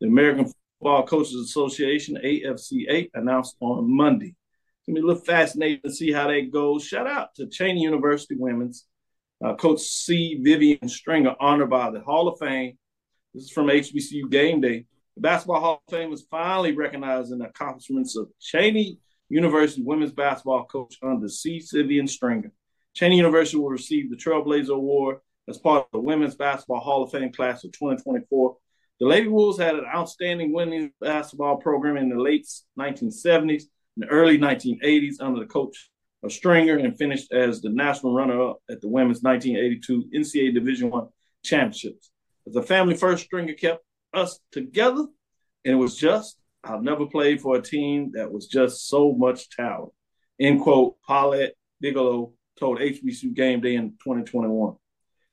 [0.00, 4.34] The American Football Coaches Association, AFCA, announced on Monday
[4.90, 6.84] gonna be a little fascinating to see how that goes.
[6.84, 8.86] Shout out to Cheyney University Women's
[9.44, 10.38] uh, Coach C.
[10.42, 12.78] Vivian Stringer, honored by the Hall of Fame.
[13.32, 14.86] This is from HBCU Game Day.
[15.14, 20.64] The Basketball Hall of Fame was finally recognizing the accomplishments of Cheyney University women's basketball
[20.64, 21.62] coach under C.
[21.72, 22.50] Vivian Stringer.
[22.98, 27.12] Cheyney University will receive the Trailblazer Award as part of the Women's Basketball Hall of
[27.12, 28.56] Fame class of 2024.
[28.98, 33.62] The Lady Wolves had an outstanding women's basketball program in the late 1970s
[33.96, 35.88] and early 1980s under the coach
[36.24, 41.08] of Stringer and finished as the national runner-up at the women's 1982 NCAA Division One
[41.44, 42.10] championships.
[42.54, 45.06] A family first, Stringer kept us together,
[45.64, 49.48] and it was just I've never played for a team that was just so much
[49.50, 49.92] talent.
[50.38, 50.96] End quote.
[51.06, 54.76] Paulette Bigelow told HBCU Game Day in 2021.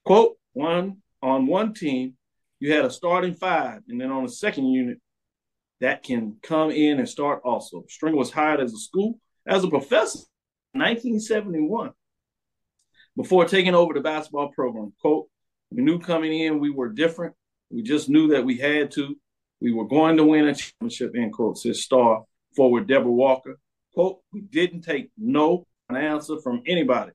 [0.06, 2.16] Quote, one on one team,
[2.60, 5.00] you had a starting five, and then on the second unit,
[5.82, 7.84] that can come in and start also.
[7.90, 10.20] Stringer was hired as a school, as a professor
[10.74, 11.92] in 1971.
[13.16, 14.94] before taking over the basketball program.
[15.02, 15.28] Quote,
[15.72, 17.36] we knew coming in we were different.
[17.70, 19.16] We just knew that we had to.
[19.60, 22.24] We were going to win a championship, end quote, says star
[22.56, 23.60] forward Deborah Walker.
[23.94, 27.12] Quote, we didn't take no an answer from anybody.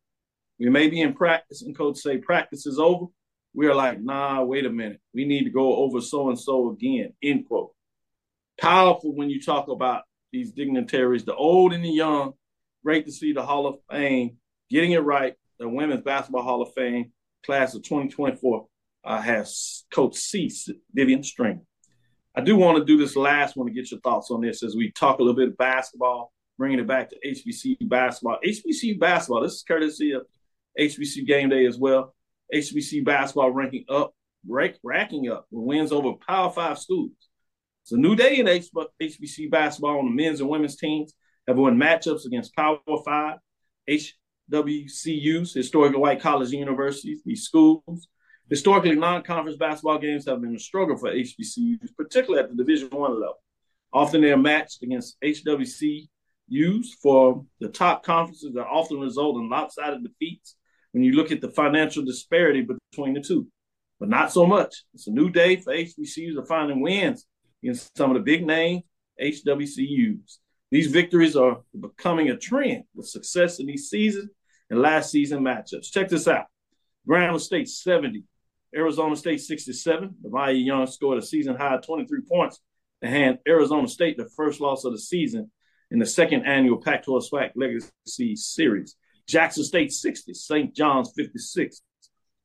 [0.58, 3.06] We may be in practice and coach say practice is over.
[3.54, 5.00] We are like, nah, wait a minute.
[5.12, 7.72] We need to go over so and so again, end quote.
[8.60, 12.32] Powerful when you talk about these dignitaries, the old and the young.
[12.84, 14.38] Great to see the Hall of Fame
[14.70, 15.34] getting it right.
[15.58, 17.12] The Women's Basketball Hall of Fame
[17.44, 18.66] class of 2024
[19.04, 20.50] uh, has Coach C,
[20.92, 21.62] Vivian Stringer.
[22.34, 24.74] I do want to do this last one to get your thoughts on this as
[24.74, 28.38] we talk a little bit of basketball, bringing it back to HBCU basketball.
[28.44, 30.22] HBCU basketball, this is courtesy of
[30.78, 32.14] HBCU Game Day as well.
[32.54, 34.14] HBCU basketball ranking up,
[34.48, 37.12] rank, racking up with wins over Power Five schools.
[37.82, 41.12] It's a new day in HBCU basketball on the men's and women's teams
[41.46, 43.38] have won matchups against Power Five,
[44.52, 48.08] HWCUs, historically white colleges and universities, these schools.
[48.50, 53.14] Historically, non-conference basketball games have been a struggle for HBCUs, particularly at the Division One
[53.14, 53.42] level.
[53.92, 60.02] Often they are matched against HWCUs for the top conferences that often result in lopsided
[60.02, 60.56] defeats
[60.92, 63.46] when you look at the financial disparity between the two.
[63.98, 64.84] But not so much.
[64.94, 67.26] It's a new day for HBCUs to finding wins
[67.62, 68.82] against some of the big name
[69.20, 70.38] HWCUs.
[70.70, 74.30] These victories are becoming a trend with success in these season
[74.72, 75.92] and last season matchups.
[75.92, 76.46] Check this out.
[77.06, 78.24] Grambling State 70,
[78.74, 80.14] Arizona State 67.
[80.22, 82.58] The Maya Young scored a season high 23 points
[83.02, 85.50] to hand Arizona State the first loss of the season
[85.90, 88.96] in the second annual Pac 12 SWAC Legacy Series.
[89.28, 90.74] Jackson State 60, St.
[90.74, 91.82] John's 56.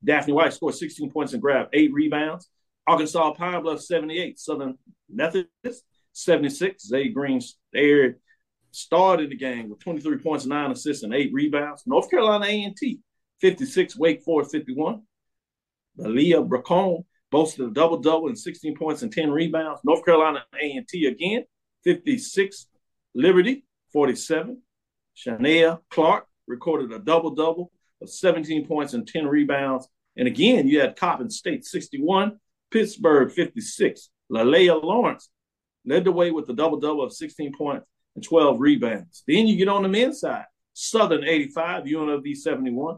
[0.03, 2.49] Daphne White scored 16 points and grabbed eight rebounds.
[2.85, 4.77] Arkansas Pine Bluff 78, Southern
[5.09, 6.85] Methodist 76.
[6.85, 8.19] Zay Green stared,
[8.77, 11.83] started the game with 23 points, nine assists, and eight rebounds.
[11.85, 12.99] North Carolina A&T
[13.41, 15.01] 56, Wake Forest 51.
[15.97, 19.81] Leah Bracone boasted a double double and 16 points and 10 rebounds.
[19.83, 21.43] North Carolina A&T again
[21.83, 22.67] 56.
[23.15, 24.61] Liberty 47.
[25.15, 29.87] Shania Clark recorded a double double of 17 points and 10 rebounds.
[30.15, 32.37] And again, you had Coppin State 61,
[32.71, 34.09] Pittsburgh 56.
[34.31, 35.29] Lalea Lawrence
[35.83, 37.87] led the way with a double double of 16 points
[38.17, 39.23] and 12 rebounds.
[39.27, 42.97] Then you get on the men's side Southern 85, UNLV 71.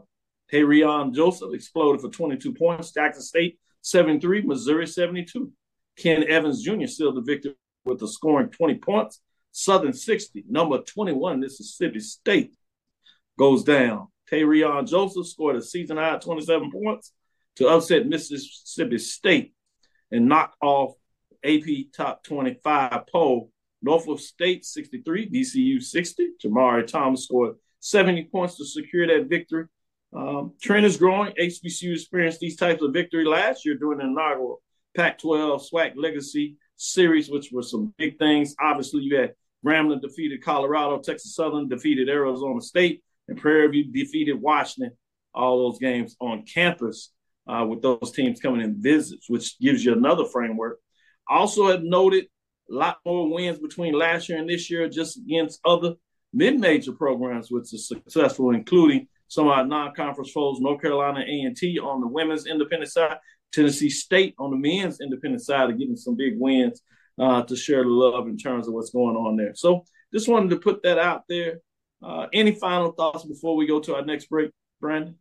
[0.52, 2.92] Tayrion Joseph exploded for 22 points.
[2.92, 5.52] Jackson State 73, Missouri 72.
[5.96, 6.86] Ken Evans Jr.
[6.86, 7.54] sealed the victory
[7.84, 9.20] with a scoring 20 points.
[9.52, 12.54] Southern 60, number 21, Mississippi State
[13.38, 14.08] goes down.
[14.30, 17.12] Tayrion Joseph scored a season high 27 points
[17.56, 19.54] to upset Mississippi State
[20.10, 20.94] and knock off
[21.44, 23.50] AP top 25 poll.
[23.82, 26.30] Norfolk State 63, VCU 60.
[26.44, 29.66] Jamari Thomas scored 70 points to secure that victory.
[30.14, 31.32] Um, trend is growing.
[31.40, 34.62] HBCU experienced these types of victory last year during the inaugural
[34.96, 38.54] Pac-12 SWAC Legacy Series, which were some big things.
[38.60, 44.40] Obviously, you had Grambling defeated Colorado, Texas Southern defeated Arizona State, and Prairie View defeated
[44.40, 44.96] Washington.
[45.32, 47.12] All those games on campus
[47.46, 50.80] uh, with those teams coming in visits, which gives you another framework.
[51.28, 52.26] Also, have noted
[52.70, 55.94] a lot more wins between last year and this year, just against other
[56.32, 62.00] mid-major programs, which is successful, including some of our non-conference foes: North Carolina A&T on
[62.00, 63.18] the women's independent side,
[63.52, 66.82] Tennessee State on the men's independent side, of getting some big wins
[67.18, 69.54] uh, to share the love in terms of what's going on there.
[69.54, 71.60] So, just wanted to put that out there.
[72.02, 75.16] Uh, any final thoughts before we go to our next break, Brandon?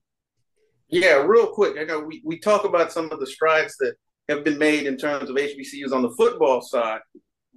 [0.87, 1.77] Yeah, real quick.
[1.77, 3.95] I know we, we talk about some of the strides that
[4.27, 7.01] have been made in terms of HBCUs on the football side,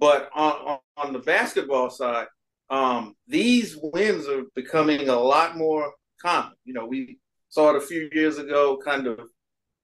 [0.03, 2.27] but on, on, on the basketball side,
[2.69, 6.51] um, these wins are becoming a lot more common.
[6.65, 9.21] You know, we saw it a few years ago, kind of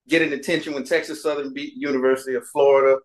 [0.10, 3.00] getting attention when Texas Southern beat University of Florida.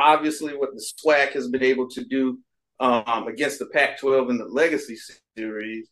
[0.00, 2.40] Obviously, what the SWAC has been able to do
[2.80, 4.96] um, against the Pac-12 in the Legacy
[5.36, 5.88] Series,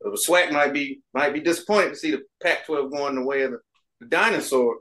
[0.00, 3.52] the SWAC might be might be disappointed to see the Pac-12 going the way of
[3.52, 3.58] the,
[4.00, 4.78] the dinosaur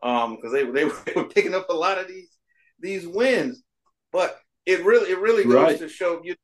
[0.00, 2.36] because um, they, they, they were picking up a lot of these
[2.80, 3.62] these wins.
[4.10, 5.78] But it really it really goes right.
[5.78, 6.34] to show you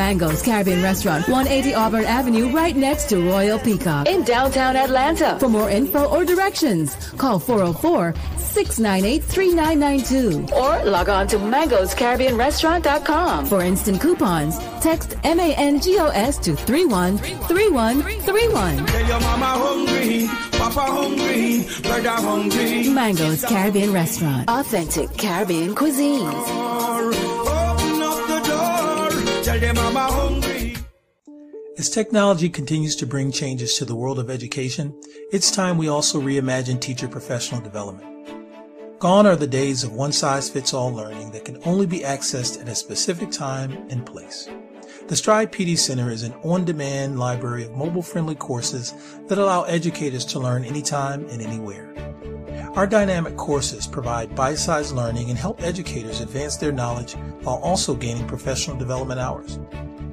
[0.00, 0.20] going.
[0.20, 5.38] Mango's Caribbean Restaurant, 180 Auburn Avenue, right next to Royal Peacock in downtown Atlanta.
[5.38, 13.46] For more info or directions, call 404 698 3992 or log on to mangoscaribbeanrestaurant.com.
[13.46, 18.86] For instant coupons, text MANGOS to 313131.
[18.86, 22.88] Tell your mama hungry, papa hungry, brother hungry.
[22.88, 26.79] Mango's Caribbean Restaurant, authentic Caribbean cuisines.
[29.42, 30.76] Tell your mama hungry.
[31.78, 34.94] As technology continues to bring changes to the world of education,
[35.32, 38.06] it's time we also reimagine teacher professional development.
[38.98, 42.60] Gone are the days of one size fits all learning that can only be accessed
[42.60, 44.46] at a specific time and place.
[45.08, 48.92] The Stride PD Center is an on demand library of mobile friendly courses
[49.28, 51.94] that allow educators to learn anytime and anywhere.
[52.76, 57.96] Our dynamic courses provide bite sized learning and help educators advance their knowledge while also
[57.96, 59.58] gaining professional development hours.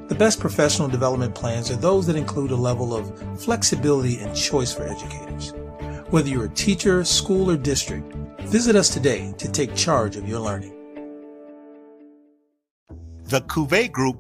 [0.08, 4.74] The best professional development plans are those that include a level of flexibility and choice
[4.74, 5.54] for educators.
[6.10, 10.40] Whether you're a teacher, school, or district, visit us today to take charge of your
[10.40, 10.74] learning.
[13.26, 14.18] The Cuvée Group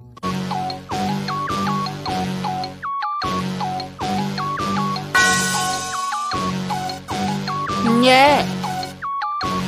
[8.07, 8.45] Yeah.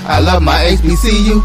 [0.07, 1.43] I love my HBCU.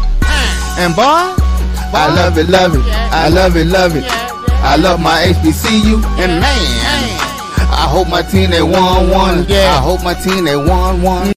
[0.79, 2.85] And boy, I love it, love it.
[2.87, 4.05] I love it, love it.
[4.07, 5.95] I love my HBCU.
[6.21, 7.19] And man,
[7.69, 9.45] I hope my team they won one.
[9.51, 11.33] I hope my team they won one.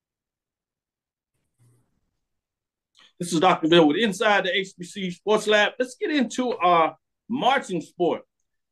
[3.18, 3.68] This is Dr.
[3.68, 5.72] Cavil with Inside the HBC Sports Lab.
[5.76, 6.96] Let's get into our
[7.28, 8.22] marching sport.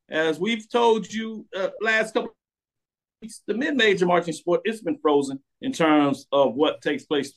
[0.07, 2.37] As we've told you uh, last couple weeks,
[3.21, 7.33] the mid-major marching sport it's been frozen in terms of what takes place.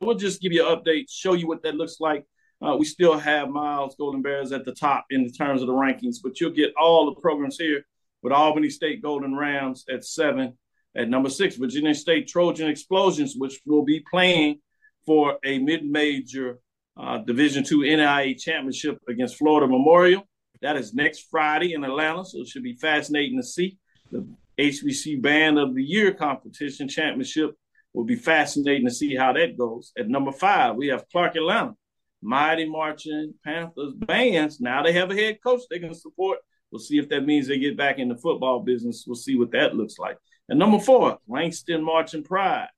[0.00, 2.24] We'll just give you an update, show you what that looks like.
[2.62, 6.16] Uh, we still have Miles Golden Bears at the top in terms of the rankings,
[6.22, 7.84] but you'll get all the programs here
[8.22, 10.56] with Albany State Golden Rams at seven.
[10.94, 14.60] At number six, Virginia State Trojan Explosions, which will be playing
[15.04, 16.58] for a mid-major
[16.98, 20.26] uh, Division two NIA championship against Florida Memorial.
[20.62, 23.76] That is next Friday in Atlanta, so it should be fascinating to see.
[24.10, 24.26] The
[24.58, 27.54] HBC Band of the Year competition championship
[27.92, 29.92] will be fascinating to see how that goes.
[29.98, 31.74] At number five, we have Clark Atlanta,
[32.22, 34.60] Mighty Marching Panthers bands.
[34.60, 36.38] Now they have a head coach they can support.
[36.70, 39.04] We'll see if that means they get back in the football business.
[39.06, 40.18] We'll see what that looks like.
[40.48, 42.68] And number four, Langston Marching Pride.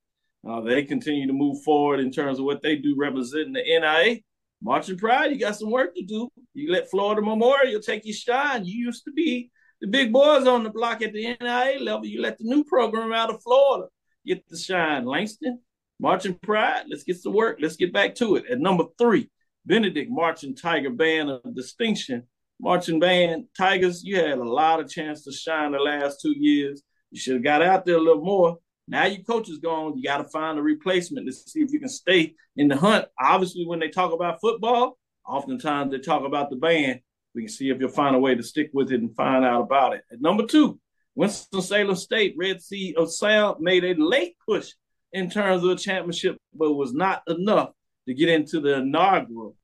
[0.47, 4.19] Uh, they continue to move forward in terms of what they do representing the NIA.
[4.61, 6.29] Marching Pride, you got some work to do.
[6.53, 8.65] You let Florida Memorial take your shine.
[8.65, 9.51] You used to be
[9.81, 12.05] the big boys on the block at the NIA level.
[12.05, 13.87] You let the new program out of Florida
[14.25, 15.05] get the shine.
[15.05, 15.59] Langston,
[15.99, 17.59] Marching Pride, let's get to work.
[17.61, 18.45] Let's get back to it.
[18.49, 19.29] At number three,
[19.65, 22.23] Benedict Marching Tiger Band of Distinction.
[22.61, 26.81] Marching Band Tigers, you had a lot of chance to shine the last two years.
[27.11, 28.57] You should have got out there a little more.
[28.87, 29.97] Now your coach is gone.
[29.97, 33.05] You got to find a replacement to see if you can stay in the hunt.
[33.19, 36.99] Obviously, when they talk about football, oftentimes they talk about the band.
[37.35, 39.61] We can see if you'll find a way to stick with it and find out
[39.61, 40.03] about it.
[40.11, 40.79] At number two,
[41.15, 44.71] Winston-Salem State, Red Sea of Sound, made a late push
[45.13, 47.71] in terms of the championship, but was not enough
[48.07, 49.55] to get into the inaugural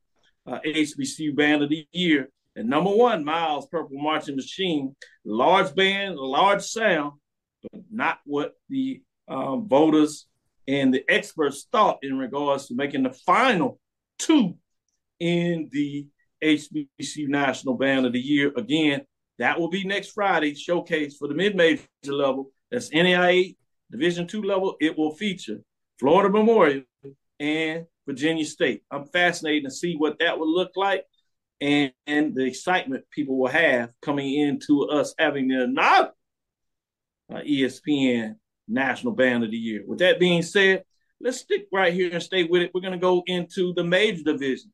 [0.45, 2.29] uh, HBCU Band of the Year.
[2.55, 7.13] And number one, Miles Purple Marching Machine, large band, large sound,
[7.71, 10.27] but not what the um, voters
[10.67, 13.79] and the experts thought in regards to making the final
[14.17, 14.55] two
[15.19, 16.07] in the
[16.43, 18.51] HBCU National Band of the Year.
[18.55, 19.01] Again,
[19.39, 22.51] that will be next Friday showcase for the mid-major level.
[22.71, 23.55] That's NAIA
[23.91, 24.75] Division two level.
[24.79, 25.59] It will feature
[25.99, 26.83] Florida Memorial
[27.39, 28.83] and Virginia State.
[28.89, 31.05] I'm fascinated to see what that will look like
[31.61, 36.13] and, and the excitement people will have coming into us having the not
[37.33, 38.35] uh, ESPN
[38.67, 39.83] National Band of the Year.
[39.85, 40.83] With that being said,
[41.19, 42.71] let's stick right here and stay with it.
[42.73, 44.71] We're going to go into the major division.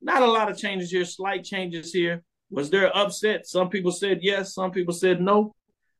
[0.00, 2.22] Not a lot of changes here, slight changes here.
[2.50, 3.46] Was there upset?
[3.46, 5.54] Some people said yes, some people said no.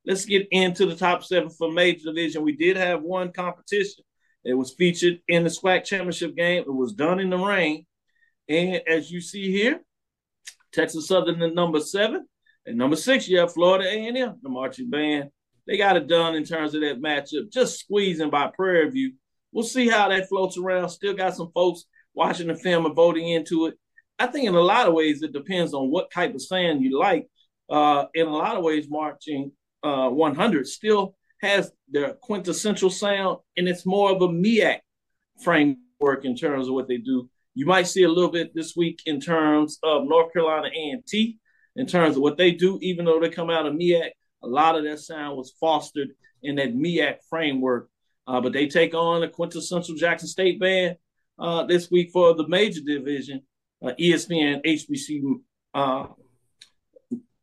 [0.07, 2.42] Let's get into the top seven for major division.
[2.42, 4.05] We did have one competition.
[4.44, 6.62] It was featured in the SWAC championship game.
[6.62, 7.84] It was done in the rain.
[8.49, 9.80] And as you see here,
[10.72, 12.26] Texas Southern at number seven.
[12.64, 15.30] And number six, you have Florida A&M, the marching band.
[15.66, 19.12] They got it done in terms of that matchup, just squeezing by Prairie View.
[19.53, 20.88] We'll see how that floats around.
[20.88, 21.84] Still got some folks
[22.14, 23.74] watching the film and voting into it.
[24.19, 26.99] I think in a lot of ways it depends on what type of sound you
[26.99, 27.29] like.
[27.71, 29.53] Uh, in a lot of ways, marching
[29.83, 34.79] uh, 100 still has their quintessential sound, and it's more of a MEAC
[35.43, 37.29] framework in terms of what they do.
[37.55, 41.39] You might see a little bit this week in terms of North Carolina A&T,
[41.77, 44.11] in terms of what they do, even though they come out of MEAC,
[44.43, 46.09] a lot of that sound was fostered
[46.43, 47.89] in that MEAC framework.
[48.27, 50.97] Uh, but they take on the quintessential Jackson State band
[51.39, 53.43] uh, this week for the major division,
[53.83, 55.22] uh, ESPN HBC
[55.74, 56.07] uh,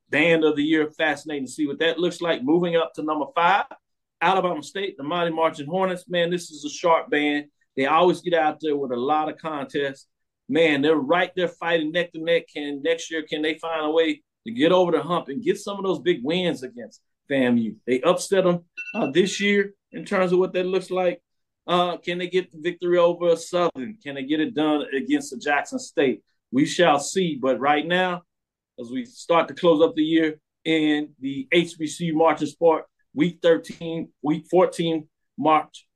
[0.09, 0.89] band of the year.
[0.91, 2.43] Fascinating to see what that looks like.
[2.43, 3.65] Moving up to number five,
[4.21, 6.05] Alabama State, the Mighty Marching Hornets.
[6.07, 7.45] Man, this is a sharp band.
[7.75, 10.07] They always get out there with a lot of contests.
[10.47, 12.43] Man, they're right there fighting neck to neck.
[12.53, 15.57] Can next year can they find a way to get over the hump and get
[15.57, 17.75] some of those big wins against FAMU?
[17.88, 18.63] They upset them
[18.93, 21.21] uh, this year in terms of what that looks like.
[21.68, 23.97] Uh, can they get the victory over Southern?
[24.03, 26.22] Can they get it done against the Jackson State?
[26.51, 27.39] We shall see.
[27.41, 28.22] But right now,
[28.80, 34.09] as we start to close up the year in the HBCU marching sport, week 13,
[34.22, 35.07] week 14
[35.38, 35.88] March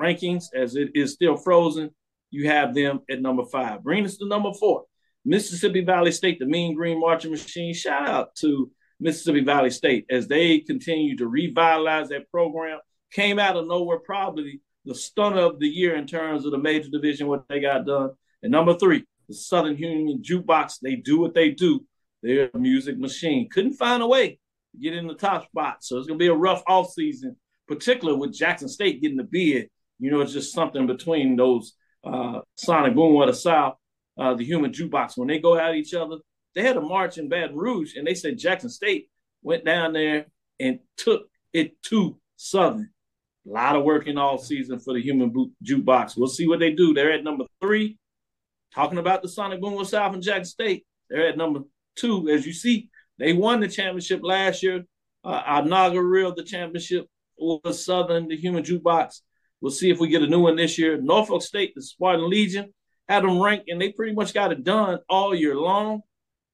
[0.00, 1.90] rankings, as it is still frozen,
[2.30, 3.82] you have them at number five.
[3.82, 4.84] Bring us to number four.
[5.24, 7.74] Mississippi Valley State, the Mean Green Marching Machine.
[7.74, 8.70] Shout out to
[9.00, 12.78] Mississippi Valley State as they continue to revitalize that program.
[13.12, 16.88] Came out of nowhere, probably the stunner of the year in terms of the major
[16.88, 18.10] division, what they got done.
[18.42, 20.78] And number three, the Southern Human Jukebox.
[20.80, 21.84] They do what they do.
[22.22, 23.48] They're a music machine.
[23.50, 24.38] Couldn't find a way
[24.72, 25.78] to get in the top spot.
[25.80, 27.36] So it's going to be a rough off season,
[27.68, 29.68] particularly with Jackson State getting the bid.
[29.98, 31.74] You know, it's just something between those
[32.04, 33.76] uh, Sonic Boom of the South,
[34.18, 35.16] uh, the Human Jukebox.
[35.16, 36.16] When they go at each other,
[36.54, 39.10] they had a march in Baton Rouge, and they said Jackson State
[39.42, 40.26] went down there
[40.58, 42.90] and took it to Southern.
[43.46, 45.32] A lot of work in all season for the Human
[45.64, 46.16] Jukebox.
[46.16, 46.92] We'll see what they do.
[46.92, 47.98] They're at number three.
[48.74, 51.60] Talking about the Sonic Boom of South and Jackson State, they're at number
[51.96, 52.28] two.
[52.28, 54.84] As you see, they won the championship last year.
[55.24, 57.06] Uh, our inaugural the championship
[57.38, 59.20] was Southern, the Human Jukebox.
[59.60, 61.00] We'll see if we get a new one this year.
[61.00, 62.72] Norfolk State, the Spartan Legion,
[63.08, 66.02] had them ranked, and they pretty much got it done all year long,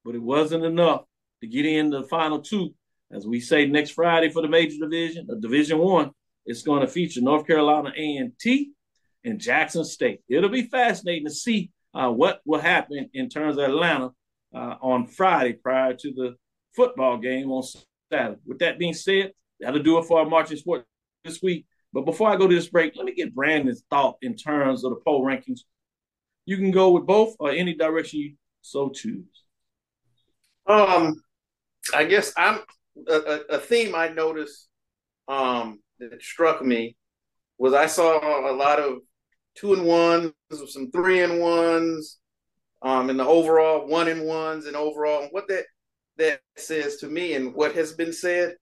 [0.05, 1.03] but it wasn't enough
[1.41, 2.73] to get in the final two.
[3.11, 6.11] As we say next Friday for the major division, the Division One,
[6.45, 8.71] it's going to feature North Carolina A&T
[9.23, 10.21] and Jackson State.
[10.27, 14.11] It'll be fascinating to see uh, what will happen in terms of Atlanta
[14.53, 16.35] uh, on Friday prior to the
[16.75, 17.63] football game on
[18.11, 18.39] Saturday.
[18.45, 20.85] With that being said, that'll do it for our marching sport
[21.23, 21.65] this week.
[21.93, 24.91] But before I go to this break, let me get Brandon's thought in terms of
[24.91, 25.61] the poll rankings.
[26.45, 29.43] You can go with both or any direction you so choose.
[30.65, 31.21] Um,
[31.93, 32.61] I guess I'm
[33.07, 34.67] a, a theme I noticed
[35.27, 36.95] um, that struck me
[37.57, 38.99] was I saw a lot of
[39.55, 40.33] two and ones,
[40.67, 42.19] some three and ones,
[42.81, 45.23] um, in the overall one and ones and overall.
[45.23, 45.65] And what that
[46.17, 48.55] that says to me, and what has been said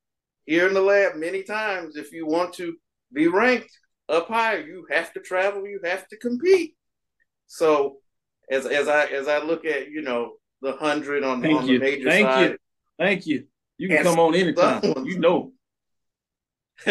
[0.45, 2.75] here in the lab many times, if you want to
[3.13, 3.71] be ranked
[4.09, 6.75] up higher, you have to travel, you have to compete.
[7.47, 7.97] So
[8.49, 11.79] as as I as I look at you know the hundred on, Thank on you.
[11.79, 12.57] the major Thank side, you.
[12.99, 13.45] Thank you.
[13.77, 14.81] You can come on anytime.
[15.05, 15.53] You know.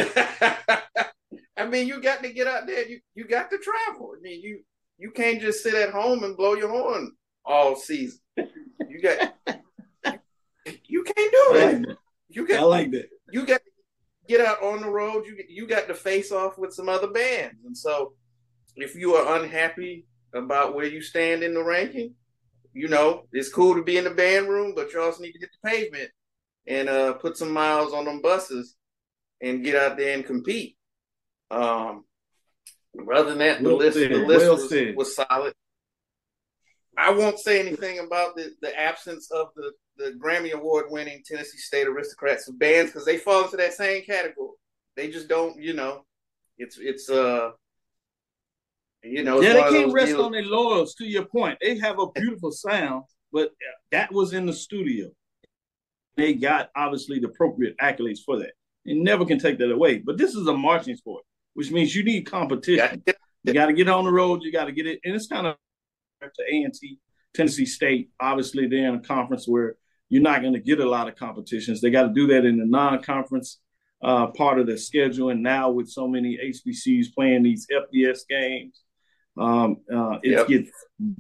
[1.57, 2.87] I mean, you got to get out there.
[2.89, 4.13] You you got to travel.
[4.17, 4.61] I mean, you
[4.99, 7.13] you can't just sit at home and blow your horn
[7.45, 8.21] all season.
[8.37, 9.35] You got
[10.87, 11.97] you can't do it.
[12.29, 13.09] You got I like that.
[13.31, 13.71] You got to
[14.29, 15.27] get out on the road.
[15.27, 18.15] You you got to face off with some other bands, and so
[18.77, 22.15] if you are unhappy about where you stand in the ranking,
[22.73, 25.41] you know it's cool to be in the band room, but you also need to
[25.41, 26.11] hit the pavement
[26.67, 28.77] and uh, put some miles on them buses
[29.41, 30.77] and get out there and compete.
[31.51, 32.05] Um,
[33.15, 35.55] other than that, the Well list said, the list well was, was solid.
[36.99, 41.59] I won't say anything about the, the absence of the, the Grammy Award winning Tennessee
[41.59, 44.51] State Aristocrats of bands because they fall into that same category.
[44.97, 46.05] They just don't, you know,
[46.59, 47.53] it's it's uh
[49.03, 50.95] you know, yeah, they can't rest deals- on their laurels.
[50.97, 53.51] To your point, they have a beautiful sound, but
[53.93, 55.11] that was in the studio.
[56.17, 58.53] They got obviously the appropriate accolades for that.
[58.85, 59.99] You never can take that away.
[59.99, 61.25] But this is a marching sport,
[61.55, 63.03] which means you need competition.
[63.45, 64.43] You got to get on the road.
[64.43, 65.57] You got to get it, and it's kind of
[66.23, 66.99] to A and T,
[67.35, 68.11] Tennessee State.
[68.21, 69.77] Obviously, they're in a conference where
[70.09, 71.81] you're not going to get a lot of competitions.
[71.81, 73.59] They got to do that in the non-conference
[74.03, 78.81] uh, part of their schedule, and now with so many HBCUs playing these FBS games,
[79.39, 80.49] um, uh, it Yep.
[80.49, 80.71] gets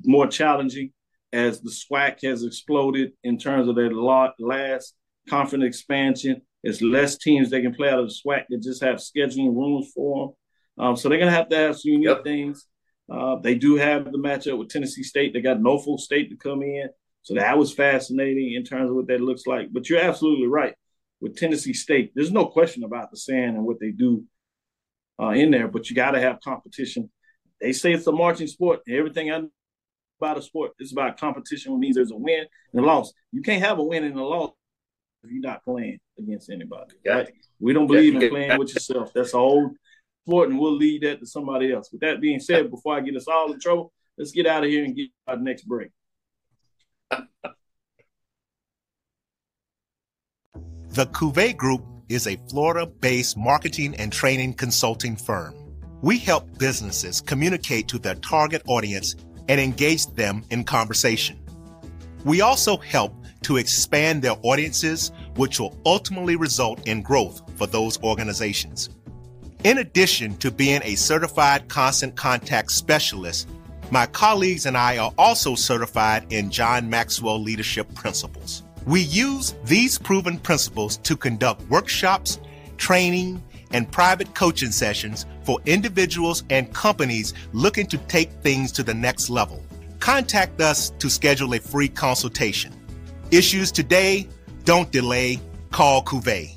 [0.05, 0.93] more challenging
[1.33, 4.95] as the SWAC has exploded in terms of their last
[5.29, 6.43] conference expansion.
[6.63, 9.91] There's less teams they can play out of the SWAC that just have scheduling rooms
[9.95, 10.35] for
[10.79, 10.87] them.
[10.87, 12.67] Um, so they're going to have to have some unique things.
[13.11, 15.33] Uh, they do have the matchup with Tennessee State.
[15.33, 16.89] They got Norfolk State to come in.
[17.23, 19.73] So that was fascinating in terms of what that looks like.
[19.73, 20.75] But you're absolutely right.
[21.21, 24.25] With Tennessee State, there's no question about the sand and what they do
[25.21, 27.11] uh, in there, but you got to have competition.
[27.61, 28.81] They say it's a marching sport.
[28.89, 29.51] Everything I know
[30.19, 33.13] about a sport is about competition, which means there's a win and a loss.
[33.33, 34.53] You can't have a win and a loss
[35.29, 36.95] you're not playing against anybody.
[37.07, 37.31] Right?
[37.59, 39.13] We don't believe in playing with yourself.
[39.13, 39.71] That's a whole
[40.27, 41.91] sport, and we'll leave that to somebody else.
[41.93, 44.71] With that being said, before I get us all in trouble, let's get out of
[44.71, 45.91] here and get our next break.
[50.93, 55.55] The Cuvée Group is a Florida based marketing and training consulting firm.
[56.03, 59.15] We help businesses communicate to their target audience
[59.49, 61.39] and engage them in conversation.
[62.25, 68.03] We also help to expand their audiences, which will ultimately result in growth for those
[68.03, 68.91] organizations.
[69.65, 73.49] In addition to being a certified constant contact specialist,
[73.91, 78.63] my colleagues and I are also certified in John Maxwell Leadership Principles.
[78.87, 82.41] We use these proven principles to conduct workshops,
[82.79, 88.95] training, and private coaching sessions for individuals and companies looking to take things to the
[88.95, 89.63] next level.
[89.99, 92.73] Contact us to schedule a free consultation.
[93.31, 94.27] Issues today,
[94.65, 95.39] don't delay,
[95.71, 96.57] call Cuvée.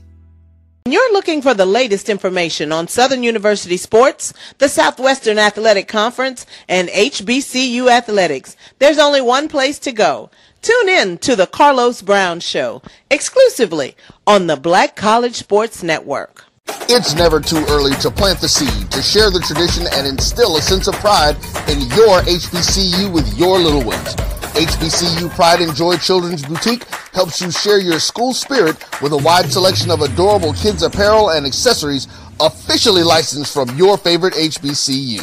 [0.85, 6.47] When you're looking for the latest information on Southern University sports, the Southwestern Athletic Conference,
[6.67, 10.31] and HBCU athletics, there's only one place to go.
[10.63, 13.95] Tune in to the Carlos Brown Show, exclusively
[14.25, 16.45] on the Black College Sports Network.
[16.89, 20.61] It's never too early to plant the seed, to share the tradition, and instill a
[20.61, 21.35] sense of pride
[21.69, 24.15] in your HBCU with your little ones.
[24.53, 29.51] HBCU Pride and Joy Children's Boutique helps you share your school spirit with a wide
[29.51, 32.07] selection of adorable kids apparel and accessories
[32.39, 35.21] officially licensed from your favorite HBCU.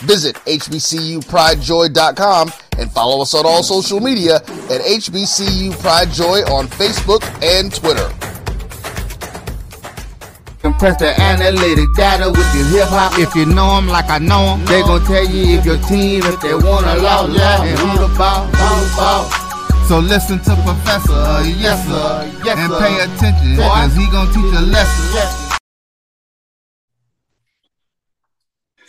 [0.00, 7.22] Visit hbcupridejoy.com and follow us on all social media at HBCU Pride Joy on Facebook
[7.40, 8.10] and Twitter.
[10.62, 13.18] Compress the analytic data with your hip hop.
[13.18, 16.22] If you know 'em like I know 'em, they gon' tell you if your team,
[16.22, 19.24] if they wanna law, yeah, and who the ball, who the ball.
[19.88, 23.62] So listen to Professor, uh, yes sir, yes, and pay attention, Boy.
[23.64, 25.58] cause he gon' teach a lesson.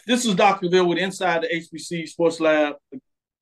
[0.05, 0.67] This is Dr.
[0.69, 2.75] Cavil with Inside the HBC Sports Lab.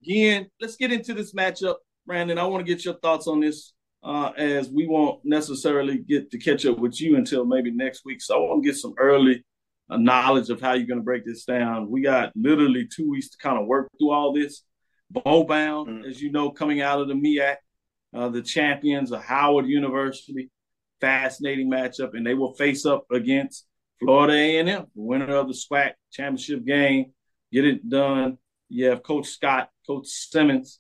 [0.04, 1.76] Again, let's get into this matchup.
[2.06, 3.74] Brandon, I want to get your thoughts on this
[4.04, 8.22] uh, as we won't necessarily get to catch up with you until maybe next week.
[8.22, 9.46] So I want to get some early
[9.90, 11.90] uh, knowledge of how you're going to break this down.
[11.90, 14.64] We got literally two weeks to kind of work through all this.
[15.12, 17.58] Bow bound, as you know, coming out of the MEAC,
[18.16, 20.50] uh, the champions of Howard University.
[21.02, 23.66] Fascinating matchup, and they will face up against
[24.00, 27.14] Florida A&M, the winner of the SWAC championship game.
[27.52, 28.38] Get it done.
[28.70, 30.80] You have Coach Scott, Coach Simmons.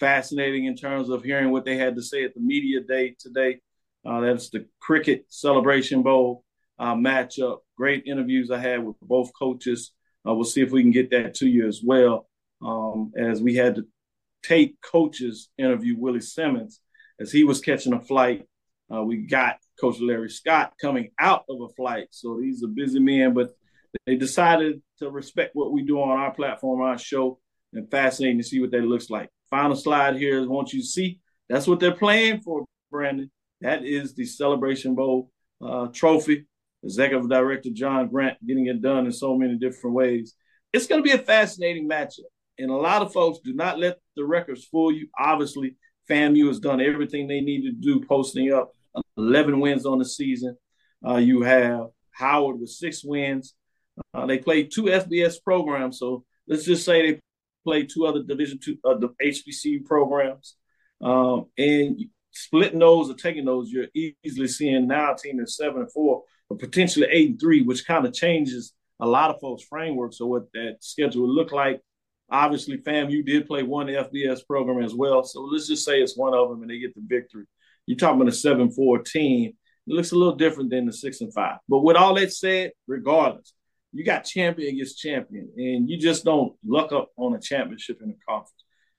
[0.00, 3.60] Fascinating in terms of hearing what they had to say at the media day today.
[4.06, 6.44] Uh, that's the Cricket Celebration Bowl
[6.78, 7.58] uh, matchup.
[7.76, 9.92] Great interviews I had with both coaches.
[10.26, 12.28] Uh, we'll see if we can get that to you as well.
[12.60, 13.86] Um, as we had to
[14.42, 16.80] tape coaches interview Willie Simmons
[17.20, 18.46] as he was catching a flight.
[18.92, 22.08] Uh, we got Coach Larry Scott coming out of a flight.
[22.10, 23.50] So these are busy men, but
[24.06, 27.38] they decided to respect what we do on our platform, our show,
[27.72, 29.28] and fascinating to see what that looks like.
[29.50, 33.30] Final slide here I want you to see that's what they're playing for, Brandon.
[33.60, 35.30] That is the Celebration Bowl
[35.64, 36.46] uh, trophy.
[36.84, 40.34] Executive Director John Grant getting it done in so many different ways.
[40.72, 42.20] It's going to be a fascinating matchup.
[42.58, 45.08] And a lot of folks do not let the records fool you.
[45.18, 45.76] Obviously,
[46.08, 48.72] FAMU has done everything they need to do, posting up
[49.16, 50.56] 11 wins on the season.
[51.06, 53.54] Uh, you have Howard with six wins.
[54.14, 57.20] Uh, they played two FBS programs, so let's just say they
[57.68, 60.56] played two other Division two uh, the HBCU programs,
[61.02, 62.00] um, and
[62.32, 63.88] splitting those or taking those, you're
[64.24, 67.86] easily seeing now a team that's seven and four, or potentially eight and three, which
[67.86, 71.80] kind of changes a lot of folks' frameworks of what that schedule would look like.
[72.30, 76.34] Obviously, FAMU did play one FBS program as well, so let's just say it's one
[76.34, 77.44] of them and they get the victory.
[77.86, 79.52] You're talking about a seven four team.
[79.86, 81.58] It looks a little different than the six and five.
[81.68, 83.52] But with all that said, regardless,
[83.92, 88.08] you got champion against champion, and you just don't luck up on a championship in
[88.08, 88.52] the conference.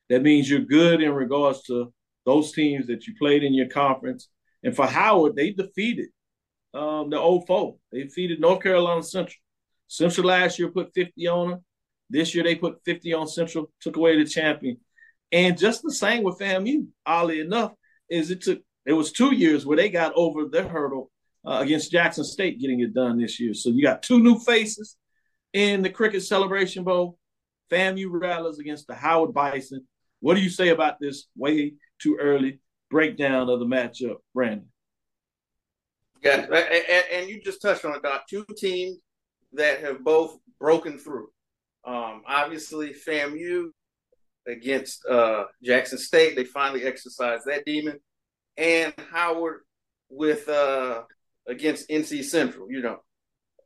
[0.09, 1.93] That means you're good in regards to
[2.25, 4.29] those teams that you played in your conference.
[4.63, 6.09] And for Howard, they defeated
[6.73, 7.79] um, the old foe.
[7.91, 9.37] They defeated North Carolina Central.
[9.87, 11.65] Central last year put 50 on them.
[12.09, 14.77] This year they put 50 on Central, took away the champion.
[15.31, 17.73] And just the same with FAMU, oddly enough,
[18.09, 21.11] is it took it was two years where they got over their hurdle
[21.45, 23.53] uh, against Jackson State getting it done this year.
[23.53, 24.97] So you got two new faces
[25.53, 27.17] in the Cricket Celebration Bowl.
[27.71, 29.85] FAMU Rattlers against the Howard Bison.
[30.21, 32.59] What do you say about this way too early
[32.89, 34.67] breakdown of the matchup, Brandon?
[36.23, 38.23] Yeah, and, and you just touched on it, Doc.
[38.27, 38.99] Two teams
[39.53, 41.29] that have both broken through.
[41.85, 43.69] Um, obviously, FAMU
[44.47, 47.99] against uh, Jackson State, they finally exercised that demon,
[48.57, 49.61] and Howard
[50.09, 51.03] with uh,
[51.49, 52.71] against NC Central.
[52.71, 52.99] You know,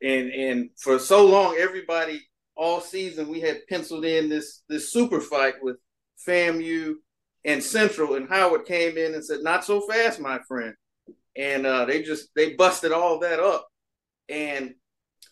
[0.02, 2.22] and and for so long, everybody
[2.56, 5.78] all season we had penciled in this this super fight with
[6.28, 6.96] FAMU
[7.46, 10.74] and Central, and Howard came in and said, "Not so fast, my friend."
[11.36, 13.68] And uh, they just they busted all that up.
[14.30, 14.76] And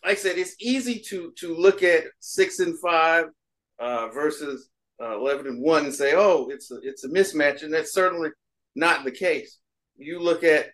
[0.04, 3.26] like I said, it's easy to to look at six and five
[3.78, 4.68] uh, versus
[5.00, 8.30] uh, eleven and one and say, "Oh, it's a it's a mismatch," and that's certainly
[8.74, 9.58] not the case.
[9.96, 10.70] You look at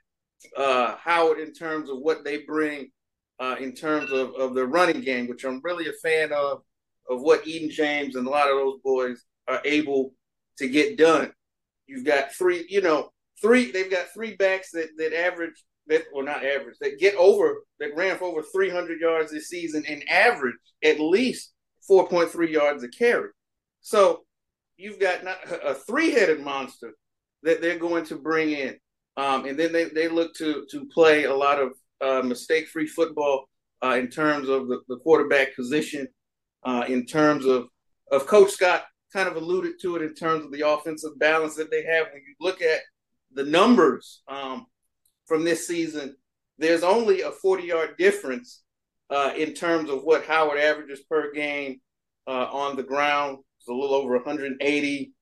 [0.56, 2.90] uh, Howard in terms of what they bring
[3.40, 6.62] uh, in terms of, of the running game, which I'm really a fan of,
[7.08, 10.12] of what Eden James and a lot of those boys are able
[10.58, 11.32] to get done.
[11.86, 13.10] You've got three, you know,
[13.40, 13.70] three.
[13.70, 17.96] They've got three backs that that average that or not average that get over that
[17.96, 21.54] ran for over 300 yards this season and average at least
[21.90, 23.30] 4.3 yards a carry.
[23.80, 24.24] So
[24.76, 26.92] you've got not a three-headed monster
[27.42, 28.76] that they're going to bring in,
[29.18, 33.48] um, and then they, they look to to play a lot of uh, mistake-free football
[33.84, 36.06] uh, in terms of the, the quarterback position,
[36.64, 37.66] uh, in terms of
[38.10, 41.70] of Coach Scott kind of alluded to it in terms of the offensive balance that
[41.70, 42.06] they have.
[42.12, 42.80] When you look at
[43.32, 44.66] the numbers um,
[45.26, 46.16] from this season,
[46.58, 48.62] there's only a 40 yard difference
[49.10, 51.80] uh, in terms of what Howard averages per game
[52.26, 53.38] uh, on the ground.
[53.58, 55.12] It's a little over 180,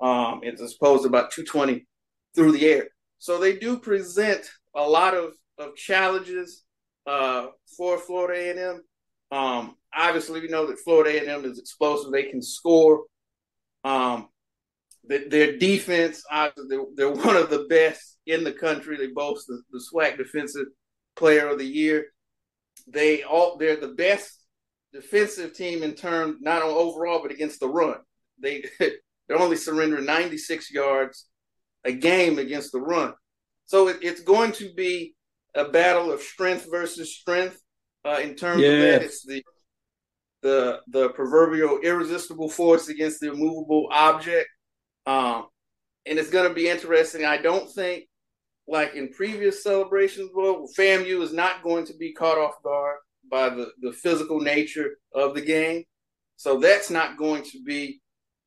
[0.00, 1.86] um, as opposed to about 220
[2.34, 2.88] through the air.
[3.22, 6.64] So they do present a lot of, of challenges
[7.06, 7.46] uh,
[7.76, 8.82] for Florida A&M.
[9.30, 13.04] Um, obviously, we know that Florida A&M is explosive; they can score.
[13.84, 14.26] Um,
[15.04, 18.96] the, their defense, they're, they're, one of the best in the country.
[18.96, 20.66] They boast the, the SWAC Defensive
[21.14, 22.06] Player of the Year.
[22.88, 24.36] They all they're the best
[24.92, 27.98] defensive team in terms not on overall but against the run.
[28.40, 31.28] They they're only surrendering 96 yards
[31.84, 33.14] a game against the run.
[33.64, 35.14] So it, it's going to be
[35.54, 37.60] a battle of strength versus strength.
[38.04, 39.42] Uh, in terms of that, it's the
[40.42, 44.48] the the proverbial irresistible force against the immovable object.
[45.06, 45.46] Um,
[46.04, 47.24] and it's going to be interesting.
[47.24, 48.08] I don't think,
[48.66, 52.96] like in previous celebrations, well, FAMU is not going to be caught off guard
[53.30, 55.84] by the, the physical nature of the game.
[56.36, 58.00] So that's not going to be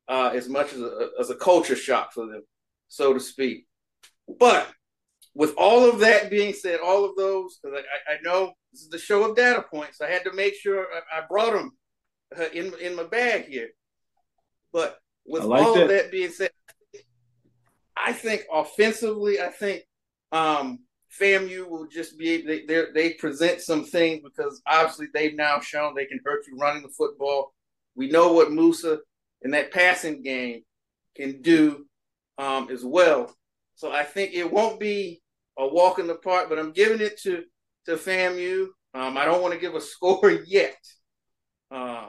[0.08, 2.42] uh, as much as a, as a culture shock for them,
[2.88, 3.66] so to speak.
[4.38, 4.68] But
[5.34, 8.88] with all of that being said, all of those, because I, I, know this is
[8.88, 11.72] the show of data points, I had to make sure I, I brought them
[12.38, 13.68] uh, in in my bag here.
[14.72, 15.82] But with like all that.
[15.84, 16.50] of that being said,
[17.96, 19.82] I think offensively, I think
[20.32, 20.80] um,
[21.18, 26.06] FAMU will just be they they present some things because obviously they've now shown they
[26.06, 27.52] can hurt you running the football.
[27.94, 29.00] We know what Moussa
[29.42, 30.62] in that passing game
[31.16, 31.85] can do
[32.38, 33.34] um, as well.
[33.74, 35.20] So I think it won't be
[35.58, 37.44] a walk in the park, but I'm giving it to
[37.86, 38.68] to FAMU.
[38.94, 40.76] Um, I don't want to give a score yet.
[41.70, 42.08] Uh,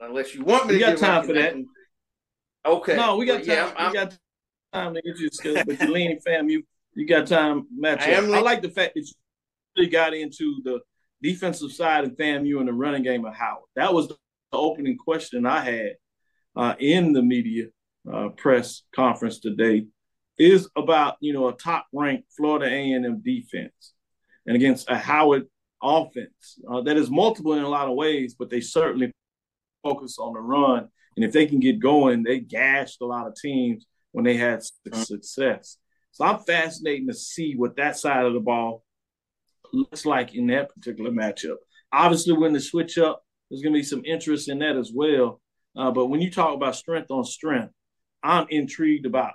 [0.00, 0.86] unless you want me we to.
[0.86, 1.54] got time for that.
[2.66, 2.96] Okay.
[2.96, 3.46] No, we got time.
[3.46, 4.18] Yeah, we got
[4.72, 6.62] time to get you skills, but you're leaning FAMU
[6.98, 9.12] you got time match I, I like the fact that you
[9.76, 10.80] really got into the
[11.22, 13.68] defensive side of FAMU and the running game of Howard.
[13.76, 14.16] That was the
[14.52, 15.92] opening question I had
[16.56, 17.66] uh, in the media
[18.12, 19.86] uh, press conference today.
[20.38, 23.94] Is about you know a top ranked Florida A and M defense,
[24.46, 25.48] and against a Howard
[25.82, 29.12] offense uh, that is multiple in a lot of ways, but they certainly
[29.82, 30.88] focus on the run.
[31.16, 34.62] And if they can get going, they gashed a lot of teams when they had
[34.92, 35.78] success.
[36.12, 38.84] So I'm fascinated to see what that side of the ball
[39.72, 41.56] looks like in that particular matchup.
[41.92, 45.40] Obviously, when the switch up, there's going to be some interest in that as well.
[45.76, 47.72] Uh, but when you talk about strength on strength,
[48.22, 49.32] I'm intrigued about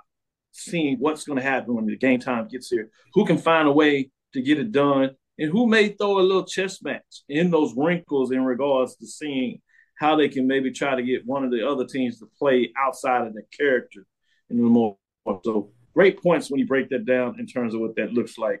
[0.52, 2.90] seeing what's going to happen when the game time gets here.
[3.14, 6.44] Who can find a way to get it done, and who may throw a little
[6.44, 9.60] chess match in those wrinkles in regards to seeing
[9.96, 13.26] how they can maybe try to get one of the other teams to play outside
[13.26, 14.06] of the character
[14.50, 14.96] in the more.
[15.44, 18.60] So great points when you break that down in terms of what that looks like.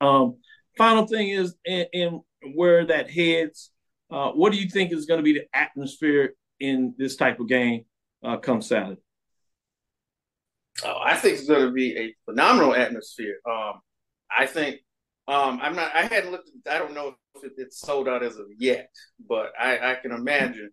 [0.00, 0.36] Um,
[0.76, 2.20] final thing is, and,
[2.54, 3.72] where that heads,
[4.10, 7.48] uh, what do you think is going to be the atmosphere in this type of
[7.48, 7.84] game
[8.24, 9.00] uh, come Saturday?
[10.84, 13.36] Oh, I think it's going to be a phenomenal atmosphere.
[13.50, 13.80] Um,
[14.30, 14.80] I think
[15.28, 15.94] um, I'm not.
[15.94, 16.50] I hadn't looked.
[16.70, 18.90] I don't know if it, it's sold out as of yet,
[19.28, 20.70] but I, I can imagine.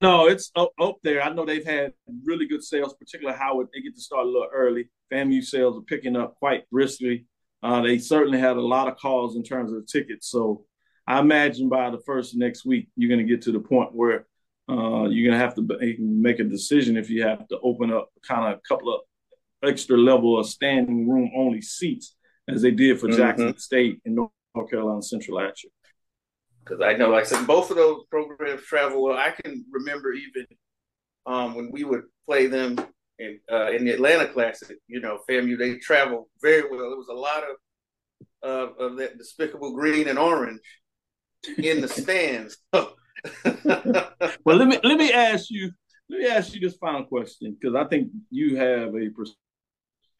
[0.00, 1.22] No, it's up, up there.
[1.22, 1.92] I know they've had
[2.24, 4.88] really good sales, particularly how they get to start a little early.
[5.12, 7.26] FAMU sales are picking up quite briskly.
[7.62, 10.30] Uh, they certainly had a lot of calls in terms of the tickets.
[10.30, 10.64] So
[11.06, 14.26] I imagine by the first next week, you're going to get to the point where
[14.70, 18.08] uh, you're going to have to make a decision if you have to open up
[18.26, 19.00] kind of a couple of
[19.62, 22.16] extra level of standing room only seats
[22.48, 23.16] as they did for mm-hmm.
[23.16, 25.52] Jackson State and North Carolina Central year.
[26.64, 29.16] Because I know, like I said, both of those programs travel well.
[29.16, 30.46] I can remember even
[31.26, 32.76] um, when we would play them
[33.18, 34.76] in uh, in the Atlanta Classic.
[34.86, 36.90] You know, FAMU they travel very well.
[36.90, 37.56] There was a lot of
[38.42, 40.60] uh, of that despicable green and orange
[41.58, 42.58] in the stands.
[42.72, 42.96] well,
[44.56, 45.72] let me let me ask you
[46.08, 49.10] let me ask you this final question because I think you have a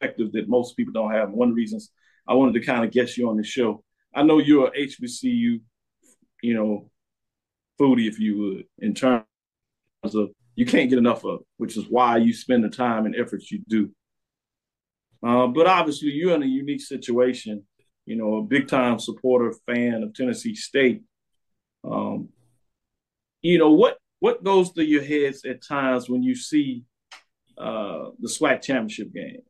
[0.01, 1.31] perspective that most people don't have.
[1.31, 1.91] One of the reasons
[2.27, 3.83] I wanted to kind of get you on the show.
[4.13, 5.61] I know you're a HBCU,
[6.41, 6.89] you know,
[7.79, 9.23] foodie, if you would, in terms
[10.03, 13.51] of you can't get enough of, which is why you spend the time and efforts
[13.51, 13.89] you do.
[15.23, 17.63] Uh, but obviously, you're in a unique situation.
[18.05, 21.03] You know, a big time supporter, fan of Tennessee State.
[21.83, 22.29] Um,
[23.41, 26.83] you know what what goes through your heads at times when you see
[27.57, 29.41] uh, the SWAC championship game?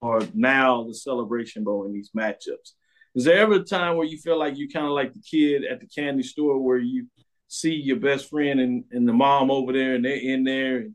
[0.00, 2.72] Or now the Celebration Bowl in these matchups.
[3.14, 5.64] Is there ever a time where you feel like you kind of like the kid
[5.64, 7.06] at the candy store where you
[7.48, 10.94] see your best friend and, and the mom over there and they're in there and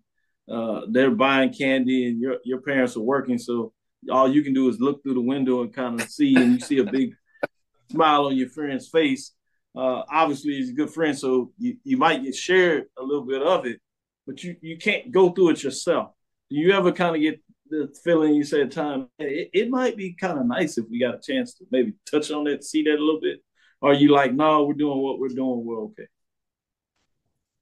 [0.49, 3.73] uh, they're buying candy and your your parents are working, so
[4.11, 6.59] all you can do is look through the window and kind of see and you
[6.59, 7.15] see a big
[7.91, 9.31] smile on your friend's face.
[9.75, 13.41] Uh, obviously, he's a good friend, so you, you might get shared a little bit
[13.41, 13.81] of it,
[14.25, 16.11] but you, you can't go through it yourself.
[16.49, 20.13] Do you ever kind of get the feeling you said, time, it, it might be
[20.13, 22.97] kind of nice if we got a chance to maybe touch on that, see that
[22.97, 23.39] a little bit?
[23.81, 26.07] Or are you like, no, we're doing what we're doing, we're okay?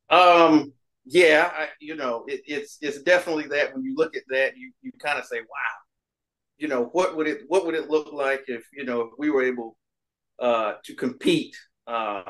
[0.10, 0.74] Um,
[1.06, 4.72] yeah, I, you know, it, it's it's definitely that when you look at that, you
[4.82, 5.76] you kind of say, wow,
[6.58, 9.30] you know, what would it what would it look like if you know if we
[9.30, 9.76] were able
[10.40, 11.56] uh, to compete,
[11.88, 12.24] uh,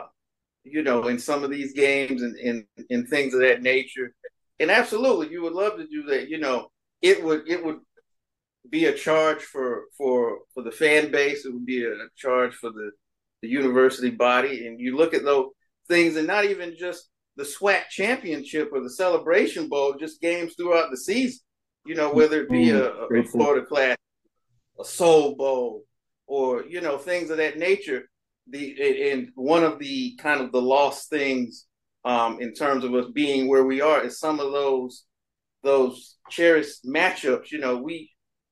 [0.64, 4.14] you know, in some of these games and in in things of that nature.
[4.60, 6.30] And absolutely, you would love to do that.
[6.30, 6.70] You know,
[7.04, 7.80] it would it would
[8.70, 11.46] be a charge for for for the fan base.
[11.46, 12.92] It would be a charge for the
[13.44, 14.66] the university body.
[14.66, 15.50] And you look at those
[15.88, 20.90] things, and not even just the SWAC championship or the Celebration Bowl, just games throughout
[20.90, 21.42] the season.
[21.86, 23.98] You know, whether it be a, a Florida class,
[24.80, 25.84] a Soul Bowl,
[26.26, 28.10] or you know things of that nature.
[28.48, 31.66] The and one of the kind of the lost things
[32.06, 35.06] um, in terms of us being where we are is some of those
[35.64, 38.12] those cherished matchups, you know, we,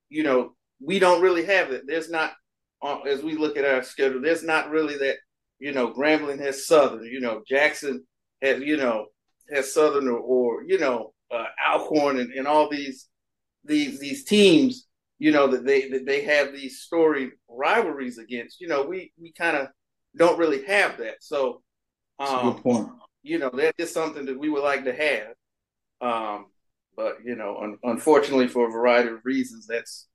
[0.09, 1.83] you know, we don't really have it.
[1.85, 2.33] There's not,
[2.81, 5.17] uh, as we look at our schedule, there's not really that,
[5.59, 8.05] you know, Grambling has Southern, you know, Jackson
[8.41, 9.05] has, you know,
[9.53, 13.07] has Southern or, or you know, uh, Alcorn and, and all these,
[13.63, 14.87] these, these teams,
[15.19, 19.31] you know, that they, that they have these story rivalries against, you know, we, we
[19.33, 19.67] kind of
[20.17, 21.15] don't really have that.
[21.21, 21.61] So,
[22.19, 25.33] um, you know, that is something that we would like to have.
[26.01, 26.45] Um,
[27.01, 30.07] but you know, un- unfortunately, for a variety of reasons, that's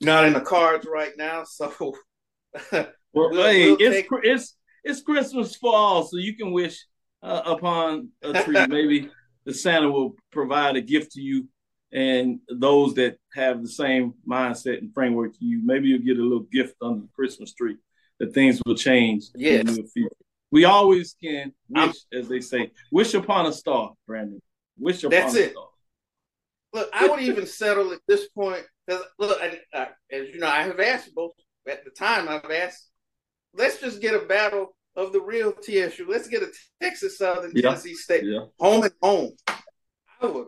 [0.00, 1.44] not in the cards right now.
[1.44, 1.72] So,
[2.72, 4.08] well, we'll, hey, we'll it's take...
[4.22, 6.84] it's it's Christmas fall, so you can wish
[7.22, 8.66] uh, upon a tree.
[8.68, 9.10] Maybe
[9.44, 11.48] the Santa will provide a gift to you,
[11.92, 16.22] and those that have the same mindset and framework to you, maybe you'll get a
[16.22, 17.76] little gift under the Christmas tree.
[18.18, 19.24] That things will change.
[19.34, 19.78] Yes.
[20.50, 22.18] We always can wish, I'm...
[22.18, 24.40] as they say, wish upon a star, Brandon.
[24.78, 25.52] Wish upon That's it.
[25.52, 25.69] Star.
[26.72, 30.46] Look, I would even settle at this point because look, I, I, as you know,
[30.48, 31.32] I have asked both
[31.68, 32.28] at the time.
[32.28, 32.88] I've asked,
[33.54, 36.06] let's just get a battle of the real TSU.
[36.08, 36.48] Let's get a
[36.80, 37.62] Texas Southern Yeah.
[37.70, 38.46] Tennessee State Yeah.
[38.58, 39.32] home and home.
[39.48, 40.46] I would,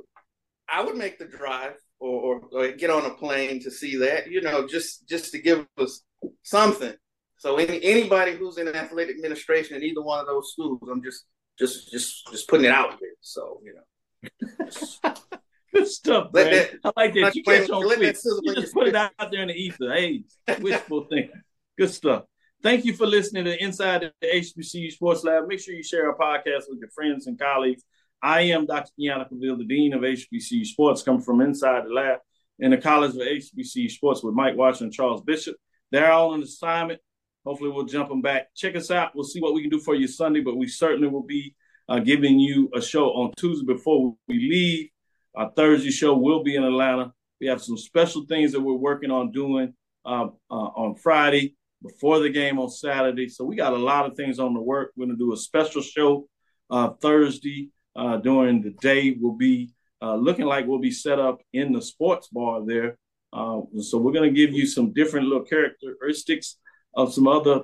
[0.68, 4.30] I would make the drive or, or, or get on a plane to see that.
[4.30, 6.02] You know, just just to give us
[6.42, 6.94] something.
[7.38, 11.24] So any anybody who's in athletic administration in either one of those schools, I'm just
[11.58, 13.10] just just just putting it out there.
[13.20, 15.14] So you know,
[15.74, 16.80] Good stuff, Let Brad.
[16.82, 17.34] that- I like that.
[17.34, 18.16] You catch on quick.
[18.42, 19.92] You just put it out there in the ether.
[19.92, 20.24] Hey,
[20.60, 21.40] wishful thinking.
[21.78, 22.24] Good stuff.
[22.62, 25.48] Thank you for listening to Inside the HBCU Sports Lab.
[25.48, 27.82] Make sure you share our podcast with your friends and colleagues.
[28.22, 28.90] I am Dr.
[29.00, 32.20] Kenyatta Cavil, the Dean of HBCU Sports, coming from inside the lab
[32.60, 35.56] in the College of HBCU Sports with Mike Washington and Charles Bishop.
[35.90, 37.00] They're all on assignment.
[37.44, 38.54] Hopefully, we'll jump them back.
[38.54, 39.10] Check us out.
[39.16, 41.56] We'll see what we can do for you Sunday, but we certainly will be
[41.88, 44.88] uh, giving you a show on Tuesday before we leave.
[45.34, 47.12] Our Thursday show will be in Atlanta.
[47.40, 49.74] We have some special things that we're working on doing
[50.04, 53.28] uh, uh, on Friday before the game on Saturday.
[53.28, 54.92] So we got a lot of things on the work.
[54.96, 56.28] We're going to do a special show
[56.70, 59.16] uh, Thursday uh, during the day.
[59.18, 59.70] We'll be
[60.00, 62.98] uh, looking like we'll be set up in the sports bar there.
[63.32, 66.56] Uh, so we're going to give you some different little characteristics
[66.94, 67.62] of some other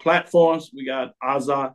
[0.00, 0.70] platforms.
[0.72, 1.74] We got Azad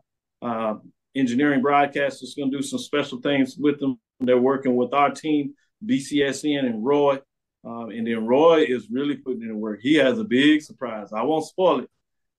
[1.14, 4.00] Engineering Broadcasters going to do some special things with them.
[4.22, 5.54] They're working with our team,
[5.86, 7.20] BCSN and Roy.
[7.64, 9.80] Um, and then Roy is really putting in work.
[9.82, 11.14] He has a big surprise.
[11.14, 11.90] I won't spoil it,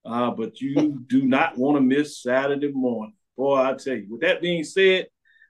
[0.05, 3.15] uh, but you do not want to miss Saturday morning.
[3.37, 4.07] Boy, I tell you.
[4.11, 5.07] With that being said,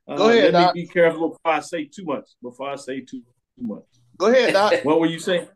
[0.07, 0.75] uh, Go ahead, let Doc.
[0.75, 2.29] me be careful before I say too much.
[2.43, 3.23] Before I say too,
[3.59, 3.85] too much.
[4.19, 4.75] Go ahead, Doc.
[4.85, 5.49] What were you saying?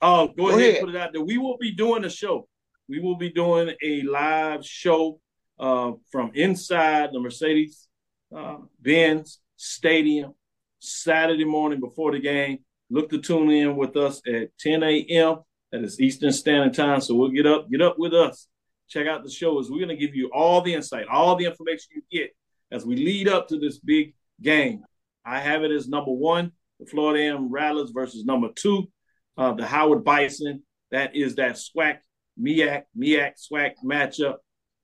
[0.00, 0.80] Oh, go, Go ahead, ahead.
[0.80, 1.22] put it out there.
[1.22, 2.48] We will be doing a show.
[2.88, 5.20] We will be doing a live show
[5.58, 7.88] uh, from inside the Mercedes
[8.36, 10.34] uh, Benz Stadium
[10.78, 12.60] Saturday morning before the game.
[12.90, 15.40] Look to tune in with us at 10 a.m.
[15.72, 17.00] That is Eastern Standard Time.
[17.00, 18.46] So we'll get up, get up with us.
[18.88, 19.58] Check out the show.
[19.58, 22.30] As we're going to give you all the insight, all the information you get
[22.70, 24.84] as we lead up to this big game.
[25.26, 28.88] I have it as number one, the Florida M Rattlers versus number two,
[29.36, 30.62] uh, the Howard Bison.
[30.92, 31.98] That is that SWAC,
[32.40, 34.36] MEAC, MEAC, SWAC matchup.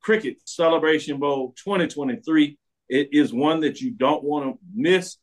[0.03, 2.59] Cricket Celebration Bowl 2023.
[2.89, 5.17] It is one that you don't want to miss.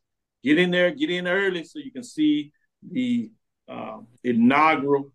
[0.44, 2.52] Get in there, get in early so you can see
[2.90, 3.32] the
[3.68, 5.12] uh, inaugural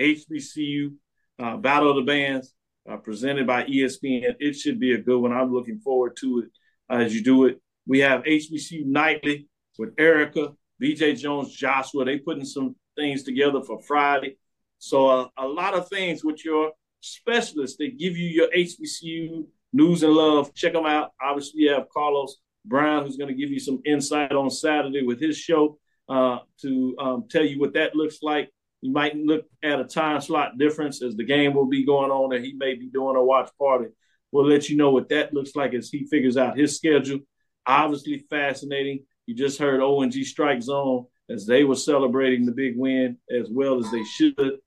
[0.00, 0.94] HBCU
[1.38, 2.54] uh, Battle of the Bands
[2.88, 4.34] uh, presented by ESPN.
[4.40, 5.32] It should be a good one.
[5.32, 6.50] I'm looking forward to it
[6.90, 7.60] as you do it.
[7.86, 9.48] We have HBCU Nightly
[9.78, 12.04] with Erica, BJ Jones, Joshua.
[12.04, 14.36] They putting some things together for Friday.
[14.78, 17.76] So uh, a lot of things with your specialists.
[17.76, 20.54] They give you your HBCU news and love.
[20.54, 21.12] Check them out.
[21.20, 25.20] Obviously, you have Carlos Brown, who's going to give you some insight on Saturday with
[25.20, 28.50] his show uh, to um, tell you what that looks like.
[28.80, 32.34] You might look at a time slot difference as the game will be going on,
[32.34, 33.86] and he may be doing a watch party.
[34.32, 37.20] We'll let you know what that looks like as he figures out his schedule.
[37.66, 39.04] Obviously, fascinating.
[39.26, 43.78] You just heard ONG Strike Zone as they were celebrating the big win as well
[43.78, 44.58] as they should.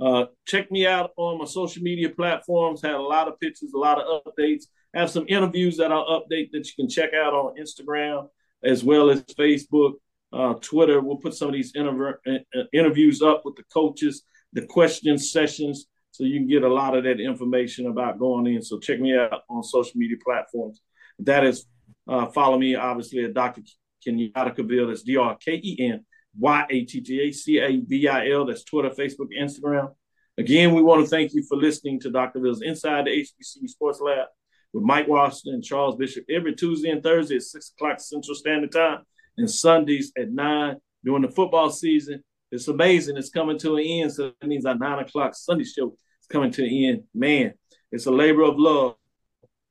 [0.00, 2.82] Uh, check me out on my social media platforms.
[2.82, 4.64] Had a lot of pictures, a lot of updates.
[4.94, 8.28] Have some interviews that I'll update that you can check out on Instagram
[8.64, 9.94] as well as Facebook,
[10.32, 11.00] uh, Twitter.
[11.00, 14.22] We'll put some of these interv- uh, interviews up with the coaches,
[14.52, 18.62] the question sessions, so you can get a lot of that information about going in.
[18.62, 20.80] So check me out on social media platforms.
[21.20, 21.66] That is,
[22.08, 23.62] uh, follow me obviously at Dr.
[24.06, 24.88] Kenyatta Cavil.
[24.88, 26.04] That's D R K E N
[26.38, 28.46] Y A T T A C A V I L.
[28.46, 29.94] That's Twitter, Facebook, Instagram.
[30.38, 32.40] Again, we want to thank you for listening to Dr.
[32.40, 34.28] Ville's Inside the HBCU Sports Lab
[34.72, 38.70] with Mike Washington and Charles Bishop every Tuesday and Thursday at 6 o'clock Central Standard
[38.70, 39.00] Time
[39.36, 42.22] and Sundays at 9 during the football season.
[42.52, 43.16] It's amazing.
[43.16, 44.12] It's coming to an end.
[44.12, 47.02] So that means our 9 o'clock Sunday show is coming to an end.
[47.14, 47.54] Man,
[47.90, 48.94] it's a labor of love,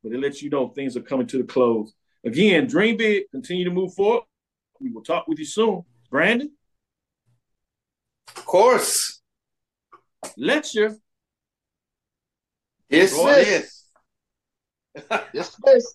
[0.03, 1.93] but it lets you know things are coming to the close.
[2.25, 4.23] Again, dream big, continue to move forward.
[4.79, 5.83] We will talk with you soon.
[6.09, 6.51] Brandon?
[8.35, 9.21] Of course.
[10.37, 10.97] Lecture.
[12.89, 13.43] Yes, Roy.
[13.45, 13.83] yes.
[15.33, 15.93] Yes, yes.